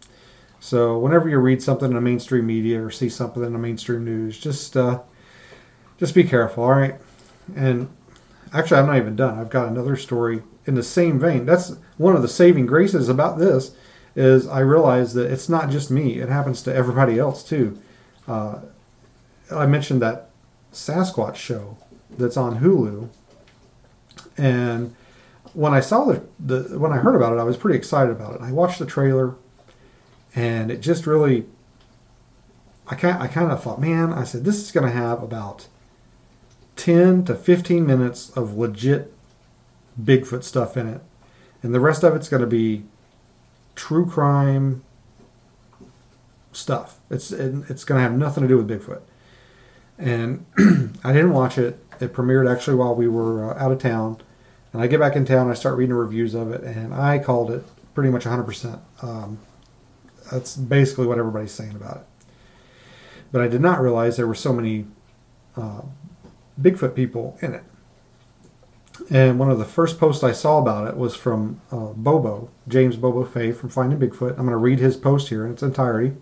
So 0.60 0.98
whenever 0.98 1.28
you 1.28 1.38
read 1.38 1.62
something 1.62 1.88
in 1.88 1.94
the 1.94 2.00
mainstream 2.00 2.46
media 2.46 2.82
or 2.82 2.90
see 2.90 3.08
something 3.08 3.42
in 3.42 3.52
the 3.52 3.58
mainstream 3.58 4.04
news, 4.04 4.38
just 4.38 4.76
uh, 4.76 5.00
just 5.98 6.14
be 6.14 6.24
careful, 6.24 6.64
all 6.64 6.70
right? 6.70 6.94
And 7.56 7.88
actually, 8.52 8.78
I'm 8.78 8.86
not 8.86 8.96
even 8.96 9.16
done. 9.16 9.38
I've 9.38 9.50
got 9.50 9.68
another 9.68 9.96
story 9.96 10.42
in 10.64 10.74
the 10.74 10.82
same 10.82 11.18
vein. 11.18 11.46
That's 11.46 11.76
one 11.96 12.14
of 12.14 12.22
the 12.22 12.28
saving 12.28 12.66
graces 12.66 13.08
about 13.08 13.38
this 13.38 13.74
is 14.14 14.46
I 14.46 14.60
realize 14.60 15.14
that 15.14 15.30
it's 15.30 15.48
not 15.48 15.70
just 15.70 15.90
me; 15.90 16.20
it 16.20 16.28
happens 16.28 16.62
to 16.62 16.74
everybody 16.74 17.18
else 17.18 17.42
too. 17.42 17.80
Uh, 18.26 18.60
I 19.50 19.66
mentioned 19.66 20.00
that 20.02 20.30
Sasquatch 20.72 21.36
show 21.36 21.76
that's 22.16 22.36
on 22.36 22.60
Hulu 22.60 23.08
and 24.36 24.94
when 25.52 25.74
I 25.74 25.80
saw 25.80 26.04
the, 26.04 26.22
the 26.38 26.78
when 26.78 26.92
I 26.92 26.98
heard 26.98 27.14
about 27.14 27.32
it, 27.32 27.40
I 27.40 27.44
was 27.44 27.56
pretty 27.56 27.76
excited 27.76 28.10
about 28.10 28.34
it. 28.34 28.40
I 28.40 28.52
watched 28.52 28.78
the 28.78 28.86
trailer, 28.86 29.34
and 30.34 30.70
it 30.70 30.80
just 30.80 31.06
really. 31.06 31.46
I 32.88 32.94
kind 32.94 33.22
I 33.22 33.26
kind 33.28 33.50
of 33.50 33.62
thought, 33.62 33.80
man, 33.80 34.12
I 34.12 34.24
said 34.24 34.44
this 34.44 34.56
is 34.56 34.72
going 34.72 34.86
to 34.86 34.92
have 34.92 35.22
about 35.22 35.68
ten 36.76 37.24
to 37.24 37.34
fifteen 37.34 37.86
minutes 37.86 38.30
of 38.30 38.56
legit 38.56 39.12
Bigfoot 40.00 40.42
stuff 40.42 40.76
in 40.76 40.88
it, 40.88 41.00
and 41.62 41.74
the 41.74 41.80
rest 41.80 42.02
of 42.02 42.16
it's 42.16 42.28
going 42.28 42.40
to 42.40 42.46
be 42.46 42.84
true 43.74 44.06
crime 44.06 44.82
stuff. 46.52 46.98
It's 47.10 47.32
it's 47.32 47.84
going 47.84 47.98
to 47.98 48.02
have 48.02 48.16
nothing 48.16 48.42
to 48.42 48.48
do 48.48 48.58
with 48.58 48.68
Bigfoot. 48.68 49.02
And 49.98 50.46
I 51.04 51.12
didn't 51.12 51.32
watch 51.32 51.58
it. 51.58 51.84
It 52.00 52.12
premiered 52.12 52.50
actually 52.50 52.76
while 52.76 52.94
we 52.94 53.08
were 53.08 53.52
uh, 53.52 53.62
out 53.62 53.72
of 53.72 53.78
town. 53.78 54.18
And 54.72 54.80
I 54.80 54.86
get 54.86 55.00
back 55.00 55.16
in 55.16 55.24
town, 55.24 55.50
I 55.50 55.54
start 55.54 55.76
reading 55.76 55.94
reviews 55.94 56.34
of 56.34 56.50
it, 56.50 56.62
and 56.62 56.94
I 56.94 57.18
called 57.18 57.50
it 57.50 57.62
pretty 57.94 58.10
much 58.10 58.24
100%. 58.24 58.80
Um, 59.02 59.38
that's 60.30 60.56
basically 60.56 61.06
what 61.06 61.18
everybody's 61.18 61.52
saying 61.52 61.76
about 61.76 61.98
it. 61.98 62.06
But 63.30 63.42
I 63.42 63.48
did 63.48 63.60
not 63.60 63.80
realize 63.80 64.16
there 64.16 64.26
were 64.26 64.34
so 64.34 64.52
many 64.52 64.86
uh, 65.56 65.82
Bigfoot 66.60 66.94
people 66.94 67.38
in 67.42 67.52
it. 67.54 67.64
And 69.10 69.38
one 69.38 69.50
of 69.50 69.58
the 69.58 69.64
first 69.64 69.98
posts 69.98 70.22
I 70.22 70.32
saw 70.32 70.58
about 70.58 70.86
it 70.86 70.96
was 70.96 71.16
from 71.16 71.60
uh, 71.70 71.92
Bobo, 71.94 72.50
James 72.68 72.96
Bobo 72.96 73.24
Fay 73.24 73.52
from 73.52 73.70
Finding 73.70 73.98
Bigfoot. 73.98 74.30
I'm 74.30 74.46
going 74.46 74.50
to 74.50 74.56
read 74.56 74.78
his 74.78 74.96
post 74.96 75.28
here 75.28 75.46
in 75.46 75.52
its 75.52 75.62
entirety. 75.62 76.16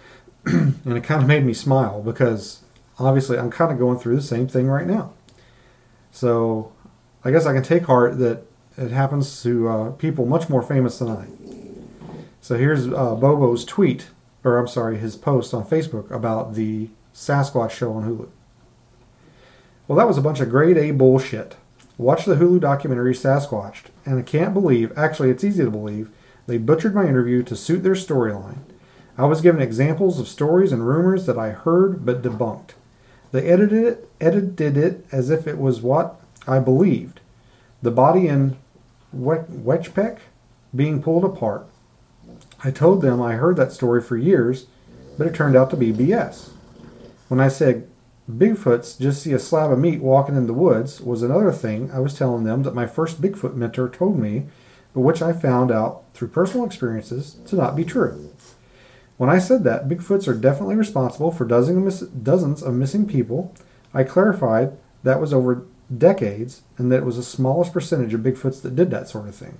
and 0.46 0.96
it 0.96 1.02
kind 1.02 1.22
of 1.22 1.26
made 1.26 1.44
me 1.44 1.52
smile 1.52 2.02
because 2.02 2.62
obviously 2.98 3.38
I'm 3.38 3.50
kind 3.50 3.72
of 3.72 3.78
going 3.78 3.98
through 3.98 4.16
the 4.16 4.22
same 4.22 4.46
thing 4.46 4.68
right 4.68 4.86
now. 4.86 5.12
So 6.12 6.72
I 7.24 7.30
guess 7.30 7.46
I 7.46 7.52
can 7.52 7.62
take 7.62 7.84
heart 7.84 8.18
that 8.18 8.42
it 8.78 8.90
happens 8.90 9.42
to 9.42 9.68
uh, 9.68 9.90
people 9.92 10.26
much 10.26 10.48
more 10.48 10.62
famous 10.62 10.98
than 10.98 11.08
I. 11.08 11.26
So 12.40 12.56
here's 12.56 12.86
uh, 12.86 13.16
Bobo's 13.16 13.64
tweet, 13.64 14.10
or 14.44 14.58
I'm 14.58 14.68
sorry, 14.68 14.98
his 14.98 15.16
post 15.16 15.52
on 15.52 15.64
Facebook 15.64 16.10
about 16.10 16.54
the 16.54 16.90
Sasquatch 17.12 17.70
show 17.70 17.92
on 17.94 18.04
Hulu. 18.04 18.28
Well, 19.88 19.98
that 19.98 20.06
was 20.06 20.18
a 20.18 20.22
bunch 20.22 20.40
of 20.40 20.50
grade 20.50 20.76
A 20.76 20.90
bullshit. 20.92 21.56
Watch 21.98 22.26
the 22.26 22.34
Hulu 22.34 22.60
documentary 22.60 23.14
Sasquatched, 23.14 23.86
and 24.04 24.18
I 24.18 24.22
can't 24.22 24.52
believe, 24.52 24.96
actually, 24.98 25.30
it's 25.30 25.44
easy 25.44 25.64
to 25.64 25.70
believe, 25.70 26.10
they 26.46 26.58
butchered 26.58 26.94
my 26.94 27.06
interview 27.06 27.42
to 27.44 27.56
suit 27.56 27.82
their 27.82 27.94
storyline. 27.94 28.58
I 29.16 29.24
was 29.24 29.40
given 29.40 29.62
examples 29.62 30.20
of 30.20 30.28
stories 30.28 30.72
and 30.72 30.86
rumors 30.86 31.24
that 31.24 31.38
I 31.38 31.50
heard 31.50 32.04
but 32.04 32.22
debunked. 32.22 32.72
They 33.32 33.48
edited 33.48 33.84
it, 33.84 34.10
edited 34.20 34.76
it 34.76 35.06
as 35.10 35.30
if 35.30 35.46
it 35.46 35.58
was 35.58 35.80
what 35.80 36.20
I 36.46 36.58
believed. 36.58 37.20
The 37.80 37.90
body 37.90 38.28
in 38.28 38.56
Weitchpec 39.14 40.18
being 40.74 41.02
pulled 41.02 41.24
apart. 41.24 41.66
I 42.62 42.70
told 42.70 43.00
them 43.00 43.22
I 43.22 43.34
heard 43.34 43.56
that 43.56 43.72
story 43.72 44.02
for 44.02 44.16
years, 44.18 44.66
but 45.16 45.26
it 45.26 45.34
turned 45.34 45.56
out 45.56 45.70
to 45.70 45.76
be 45.76 45.92
BS. 45.92 46.50
When 47.28 47.40
I 47.40 47.48
said 47.48 47.88
Bigfoots 48.30 48.98
just 48.98 49.22
see 49.22 49.32
a 49.32 49.38
slab 49.38 49.70
of 49.70 49.78
meat 49.78 50.00
walking 50.00 50.34
in 50.36 50.48
the 50.48 50.52
woods 50.52 51.00
was 51.00 51.22
another 51.22 51.52
thing 51.52 51.92
I 51.92 52.00
was 52.00 52.14
telling 52.14 52.42
them 52.42 52.64
that 52.64 52.74
my 52.74 52.86
first 52.86 53.22
Bigfoot 53.22 53.54
mentor 53.54 53.88
told 53.88 54.18
me, 54.18 54.46
but 54.92 55.02
which 55.02 55.22
I 55.22 55.32
found 55.32 55.70
out 55.70 56.02
through 56.12 56.28
personal 56.28 56.66
experiences 56.66 57.36
to 57.46 57.54
not 57.54 57.76
be 57.76 57.84
true. 57.84 58.32
When 59.16 59.30
I 59.30 59.38
said 59.38 59.62
that 59.62 59.88
Bigfoots 59.88 60.26
are 60.26 60.34
definitely 60.34 60.74
responsible 60.74 61.30
for 61.30 61.44
dozens 61.44 62.62
of 62.62 62.74
missing 62.74 63.06
people, 63.06 63.54
I 63.94 64.02
clarified 64.02 64.76
that 65.04 65.20
was 65.20 65.32
over 65.32 65.64
decades 65.96 66.62
and 66.78 66.90
that 66.90 66.98
it 66.98 67.04
was 67.06 67.16
the 67.16 67.22
smallest 67.22 67.72
percentage 67.72 68.12
of 68.12 68.22
Bigfoots 68.22 68.60
that 68.62 68.74
did 68.74 68.90
that 68.90 69.08
sort 69.08 69.28
of 69.28 69.36
thing. 69.36 69.58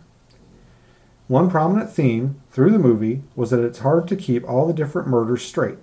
One 1.28 1.48
prominent 1.48 1.90
theme 1.90 2.40
through 2.50 2.70
the 2.70 2.78
movie 2.80 3.22
was 3.36 3.50
that 3.50 3.64
it's 3.64 3.78
hard 3.78 4.08
to 4.08 4.16
keep 4.16 4.48
all 4.48 4.66
the 4.66 4.72
different 4.72 5.08
murders 5.08 5.44
straight. 5.44 5.78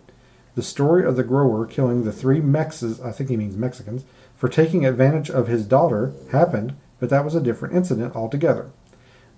The 0.56 0.64
story 0.64 1.06
of 1.06 1.16
the 1.16 1.24
grower 1.24 1.66
killing 1.66 2.04
the 2.04 2.12
three 2.12 2.40
Mexes, 2.40 3.04
I 3.04 3.12
think 3.12 3.30
he 3.30 3.38
means 3.38 3.58
Mexicans, 3.58 4.04
for 4.36 4.50
taking 4.50 4.86
advantage 4.86 5.30
of 5.30 5.48
his 5.48 5.66
daughter 5.66 6.14
happened, 6.32 6.76
but 7.00 7.10
that 7.10 7.26
was 7.26 7.34
a 7.34 7.42
different 7.42 7.76
incident 7.76 8.16
altogether. 8.16 8.70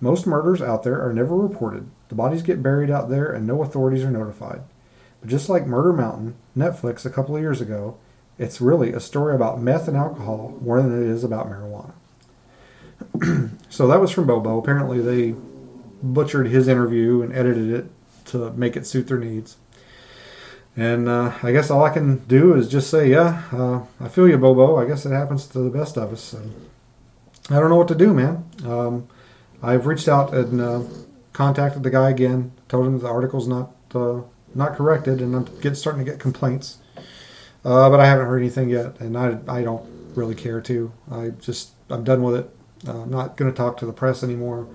Most 0.02 0.28
murders 0.28 0.62
out 0.62 0.84
there 0.84 1.02
are 1.02 1.14
never 1.14 1.36
reported. 1.36 1.88
The 2.10 2.16
bodies 2.16 2.42
get 2.42 2.62
buried 2.62 2.90
out 2.90 3.10
there 3.10 3.32
and 3.32 3.48
no 3.48 3.64
authorities 3.64 4.04
are 4.04 4.12
notified. 4.12 4.62
But 5.22 5.30
just 5.30 5.48
like 5.48 5.66
Murder 5.66 5.94
Mountain, 5.94 6.36
Netflix 6.58 7.06
a 7.06 7.10
couple 7.10 7.36
of 7.36 7.42
years 7.42 7.62
ago, 7.62 7.98
it's 8.38 8.60
really 8.60 8.92
a 8.92 9.00
story 9.00 9.34
about 9.34 9.62
meth 9.62 9.88
and 9.88 9.96
alcohol 9.96 10.58
more 10.62 10.82
than 10.82 11.02
it 11.02 11.10
is 11.10 11.24
about 11.24 11.50
marijuana. 11.50 11.94
so 13.70 13.88
that 13.88 14.02
was 14.02 14.12
from 14.12 14.28
Bobo. 14.28 14.60
Apparently, 14.60 15.00
they 15.00 15.36
butchered 16.04 16.48
his 16.48 16.68
interview 16.68 17.22
and 17.22 17.34
edited 17.34 17.72
it 17.72 17.86
to 18.26 18.52
make 18.52 18.76
it 18.76 18.86
suit 18.86 19.08
their 19.08 19.18
needs. 19.18 19.58
And 20.78 21.08
uh, 21.08 21.34
I 21.42 21.52
guess 21.52 21.70
all 21.70 21.84
I 21.84 21.90
can 21.90 22.18
do 22.26 22.54
is 22.54 22.68
just 22.68 22.90
say, 22.90 23.10
yeah, 23.10 23.44
uh, 23.52 23.84
I 24.00 24.10
feel 24.10 24.28
you, 24.28 24.38
Bobo. 24.38 24.76
I 24.76 24.86
guess 24.86 25.06
it 25.06 25.12
happens 25.12 25.48
to 25.48 25.60
the 25.60 25.70
best 25.70 25.98
of 25.98 26.12
us. 26.12 26.34
And 26.34 26.54
I 27.50 27.60
don't 27.60 27.70
know 27.70 27.78
what 27.78 27.88
to 27.90 27.96
do, 27.96 28.14
man. 28.14 28.44
Um, 28.66 29.08
I've 29.64 29.86
reached 29.86 30.10
out 30.10 30.34
and 30.34 30.60
uh, 30.60 30.82
contacted 31.32 31.84
the 31.84 31.90
guy 31.90 32.10
again, 32.10 32.52
told 32.68 32.88
him 32.88 33.00
the 33.00 33.08
article's 33.08 33.48
not 33.48 33.72
uh, 33.94 34.22
not 34.54 34.76
corrected, 34.76 35.22
and 35.22 35.36
I'm 35.36 35.46
get, 35.60 35.76
starting 35.76 36.04
to 36.04 36.10
get 36.10 36.20
complaints. 36.20 36.78
Uh, 37.64 37.90
but 37.90 38.00
I 38.00 38.06
haven't 38.06 38.28
heard 38.28 38.40
anything 38.40 38.70
yet, 38.70 39.00
and 39.00 39.18
I, 39.18 39.40
I 39.48 39.64
don't 39.64 39.86
really 40.16 40.36
care 40.36 40.62
to. 40.62 40.92
I 41.12 41.30
just 41.30 41.72
I'm 41.90 42.04
done 42.04 42.22
with 42.22 42.36
it. 42.36 42.50
Uh, 42.88 43.02
I'm 43.02 43.10
not 43.10 43.38
going 43.38 43.52
to 43.52 43.56
talk 43.56 43.78
to 43.78 43.86
the 43.86 43.94
press 43.94 44.24
anymore. 44.24 44.68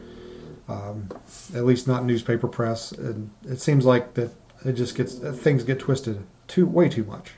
Um, 0.69 1.09
at 1.55 1.65
least 1.65 1.89
not 1.89 2.05
newspaper 2.05 2.47
press. 2.47 2.93
And 2.93 3.31
it 3.45 3.61
seems 3.61 3.85
like 3.85 4.15
that 4.15 4.31
it 4.65 4.73
just 4.73 4.97
gets 4.97 5.15
things 5.15 5.65
get 5.65 5.79
twisted 5.79 6.27
too 6.47 6.67
way 6.67 6.89
too 6.89 7.05
much. 7.05 7.33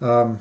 Um, 0.00 0.40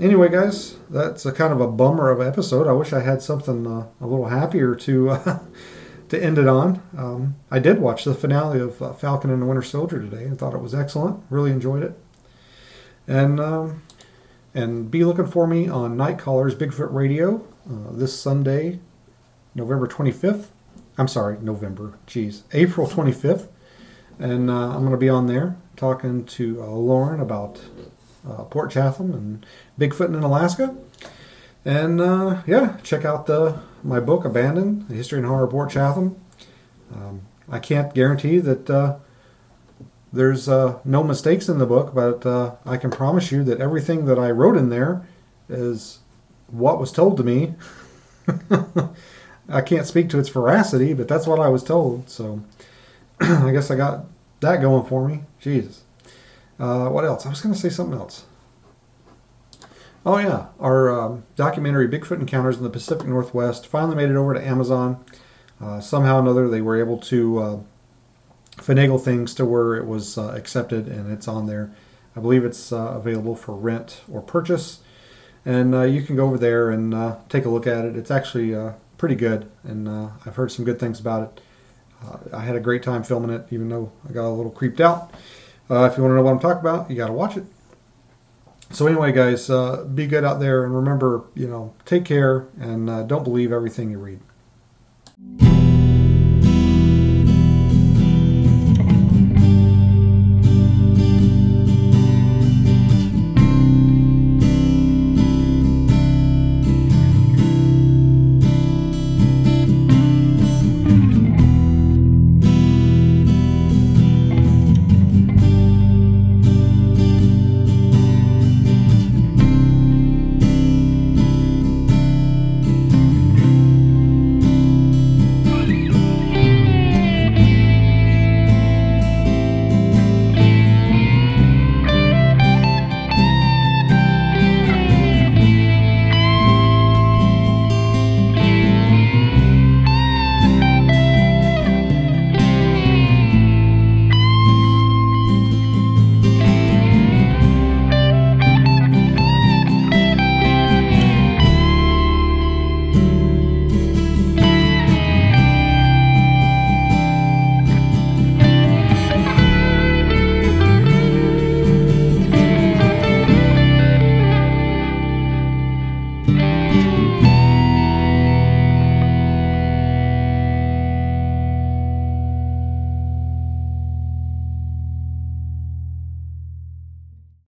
anyway, 0.00 0.28
guys, 0.28 0.76
that's 0.88 1.26
a 1.26 1.32
kind 1.32 1.52
of 1.52 1.60
a 1.60 1.68
bummer 1.68 2.10
of 2.10 2.20
episode. 2.20 2.66
I 2.66 2.72
wish 2.72 2.92
I 2.92 3.00
had 3.00 3.22
something 3.22 3.66
uh, 3.66 3.86
a 4.00 4.06
little 4.06 4.26
happier 4.28 4.74
to 4.74 5.10
uh, 5.10 5.38
to 6.08 6.22
end 6.22 6.38
it 6.38 6.48
on. 6.48 6.82
Um, 6.96 7.36
I 7.50 7.58
did 7.58 7.80
watch 7.80 8.04
the 8.04 8.14
finale 8.14 8.60
of 8.60 8.80
uh, 8.82 8.92
Falcon 8.92 9.30
and 9.30 9.42
the 9.42 9.46
Winter 9.46 9.62
Soldier 9.62 10.00
today 10.00 10.24
and 10.24 10.38
thought 10.38 10.54
it 10.54 10.62
was 10.62 10.74
excellent. 10.74 11.22
Really 11.30 11.50
enjoyed 11.50 11.82
it. 11.82 11.98
And 13.06 13.40
um, 13.40 13.82
and 14.54 14.90
be 14.90 15.04
looking 15.04 15.26
for 15.26 15.46
me 15.46 15.68
on 15.68 15.96
Nightcallers 15.96 16.54
Bigfoot 16.54 16.92
Radio 16.92 17.46
uh, 17.70 17.92
this 17.92 18.18
Sunday, 18.18 18.80
November 19.54 19.86
25th. 19.86 20.46
I'm 20.96 21.08
sorry, 21.08 21.38
November. 21.40 21.98
Geez, 22.06 22.42
April 22.52 22.88
25th. 22.88 23.48
And 24.18 24.50
uh, 24.50 24.70
I'm 24.70 24.80
going 24.80 24.90
to 24.90 24.96
be 24.96 25.08
on 25.08 25.26
there 25.26 25.56
talking 25.76 26.24
to 26.24 26.62
uh, 26.62 26.66
Lauren 26.66 27.20
about 27.20 27.60
uh, 28.28 28.44
Port 28.44 28.70
Chatham 28.70 29.12
and 29.12 29.46
Bigfoot 29.78 30.08
in 30.08 30.22
Alaska. 30.22 30.76
And 31.64 32.00
uh, 32.00 32.42
yeah, 32.46 32.78
check 32.82 33.04
out 33.04 33.26
the 33.26 33.60
my 33.82 34.00
book, 34.00 34.24
Abandoned: 34.24 34.88
The 34.88 34.94
History 34.94 35.18
and 35.18 35.26
Horror 35.26 35.44
of 35.44 35.50
Port 35.50 35.70
Chatham. 35.70 36.16
Um, 36.94 37.22
I 37.48 37.58
can't 37.58 37.94
guarantee 37.94 38.38
that 38.38 38.70
uh, 38.70 38.96
there's 40.12 40.48
uh, 40.48 40.78
no 40.84 41.02
mistakes 41.02 41.48
in 41.48 41.58
the 41.58 41.66
book, 41.66 41.94
but 41.94 42.24
uh, 42.24 42.56
I 42.64 42.76
can 42.76 42.90
promise 42.90 43.30
you 43.30 43.44
that 43.44 43.60
everything 43.60 44.06
that 44.06 44.18
I 44.18 44.30
wrote 44.30 44.56
in 44.56 44.70
there 44.70 45.06
is 45.48 45.98
what 46.48 46.80
was 46.80 46.92
told 46.92 47.16
to 47.18 47.24
me. 47.24 47.54
I 49.48 49.60
can't 49.62 49.86
speak 49.86 50.10
to 50.10 50.18
its 50.18 50.28
veracity, 50.28 50.92
but 50.92 51.08
that's 51.08 51.26
what 51.26 51.40
I 51.40 51.48
was 51.48 51.62
told. 51.62 52.10
So 52.10 52.42
I 53.20 53.50
guess 53.50 53.70
I 53.70 53.76
got 53.76 54.06
that 54.40 54.60
going 54.60 54.86
for 54.86 55.08
me. 55.08 55.22
Jesus. 55.40 55.82
Uh, 56.58 56.88
what 56.88 57.04
else? 57.04 57.26
I 57.26 57.30
was 57.30 57.40
going 57.40 57.54
to 57.54 57.60
say 57.60 57.68
something 57.68 57.98
else. 57.98 58.24
Oh 60.06 60.18
yeah, 60.18 60.46
our 60.60 60.88
um, 60.88 61.24
documentary 61.36 61.88
Bigfoot 61.88 62.20
Encounters 62.20 62.56
in 62.56 62.62
the 62.62 62.70
Pacific 62.70 63.06
Northwest 63.06 63.66
finally 63.66 63.96
made 63.96 64.10
it 64.10 64.16
over 64.16 64.32
to 64.32 64.44
Amazon. 64.44 65.04
Uh, 65.60 65.80
somehow 65.80 66.16
or 66.16 66.20
another, 66.20 66.48
they 66.48 66.60
were 66.60 66.78
able 66.78 66.98
to 66.98 67.38
uh, 67.38 67.60
finagle 68.56 69.02
things 69.02 69.34
to 69.34 69.44
where 69.44 69.74
it 69.74 69.86
was 69.86 70.16
uh, 70.16 70.28
accepted 70.36 70.86
and 70.86 71.10
it's 71.10 71.26
on 71.26 71.46
there. 71.46 71.74
I 72.16 72.20
believe 72.20 72.44
it's 72.44 72.72
uh, 72.72 72.92
available 72.96 73.34
for 73.34 73.54
rent 73.54 74.00
or 74.10 74.22
purchase, 74.22 74.80
and 75.44 75.74
uh, 75.74 75.82
you 75.82 76.02
can 76.02 76.16
go 76.16 76.26
over 76.26 76.38
there 76.38 76.70
and 76.70 77.16
take 77.28 77.44
a 77.44 77.48
look 77.48 77.66
at 77.66 77.84
it. 77.84 77.96
It's 77.96 78.10
actually 78.10 78.56
pretty 78.96 79.14
good, 79.14 79.50
and 79.62 79.88
I've 79.88 80.36
heard 80.36 80.50
some 80.50 80.64
good 80.64 80.80
things 80.80 80.98
about 80.98 81.22
it. 81.22 81.42
I 82.32 82.40
had 82.40 82.56
a 82.56 82.60
great 82.60 82.82
time 82.82 83.02
filming 83.02 83.30
it, 83.30 83.46
even 83.50 83.68
though 83.68 83.92
I 84.08 84.12
got 84.12 84.26
a 84.26 84.30
little 84.30 84.52
creeped 84.52 84.80
out. 84.80 85.10
if 85.70 85.96
you 85.96 86.02
want 86.02 86.12
to 86.12 86.16
know 86.16 86.22
what 86.22 86.32
I'm 86.32 86.40
talking 86.40 86.60
about, 86.60 86.90
you 86.90 86.96
got 86.96 87.08
to 87.08 87.12
watch 87.12 87.36
it. 87.36 87.44
So 88.70 88.86
anyway, 88.86 89.12
guys, 89.12 89.48
uh, 89.48 89.84
be 89.84 90.06
good 90.06 90.24
out 90.24 90.40
there, 90.40 90.64
and 90.64 90.74
remember, 90.74 91.24
you 91.34 91.48
know, 91.48 91.74
take 91.86 92.04
care, 92.04 92.46
and 92.60 92.90
uh, 92.90 93.02
don't 93.02 93.24
believe 93.24 93.50
everything 93.50 93.90
you 93.90 93.98
read. 93.98 95.57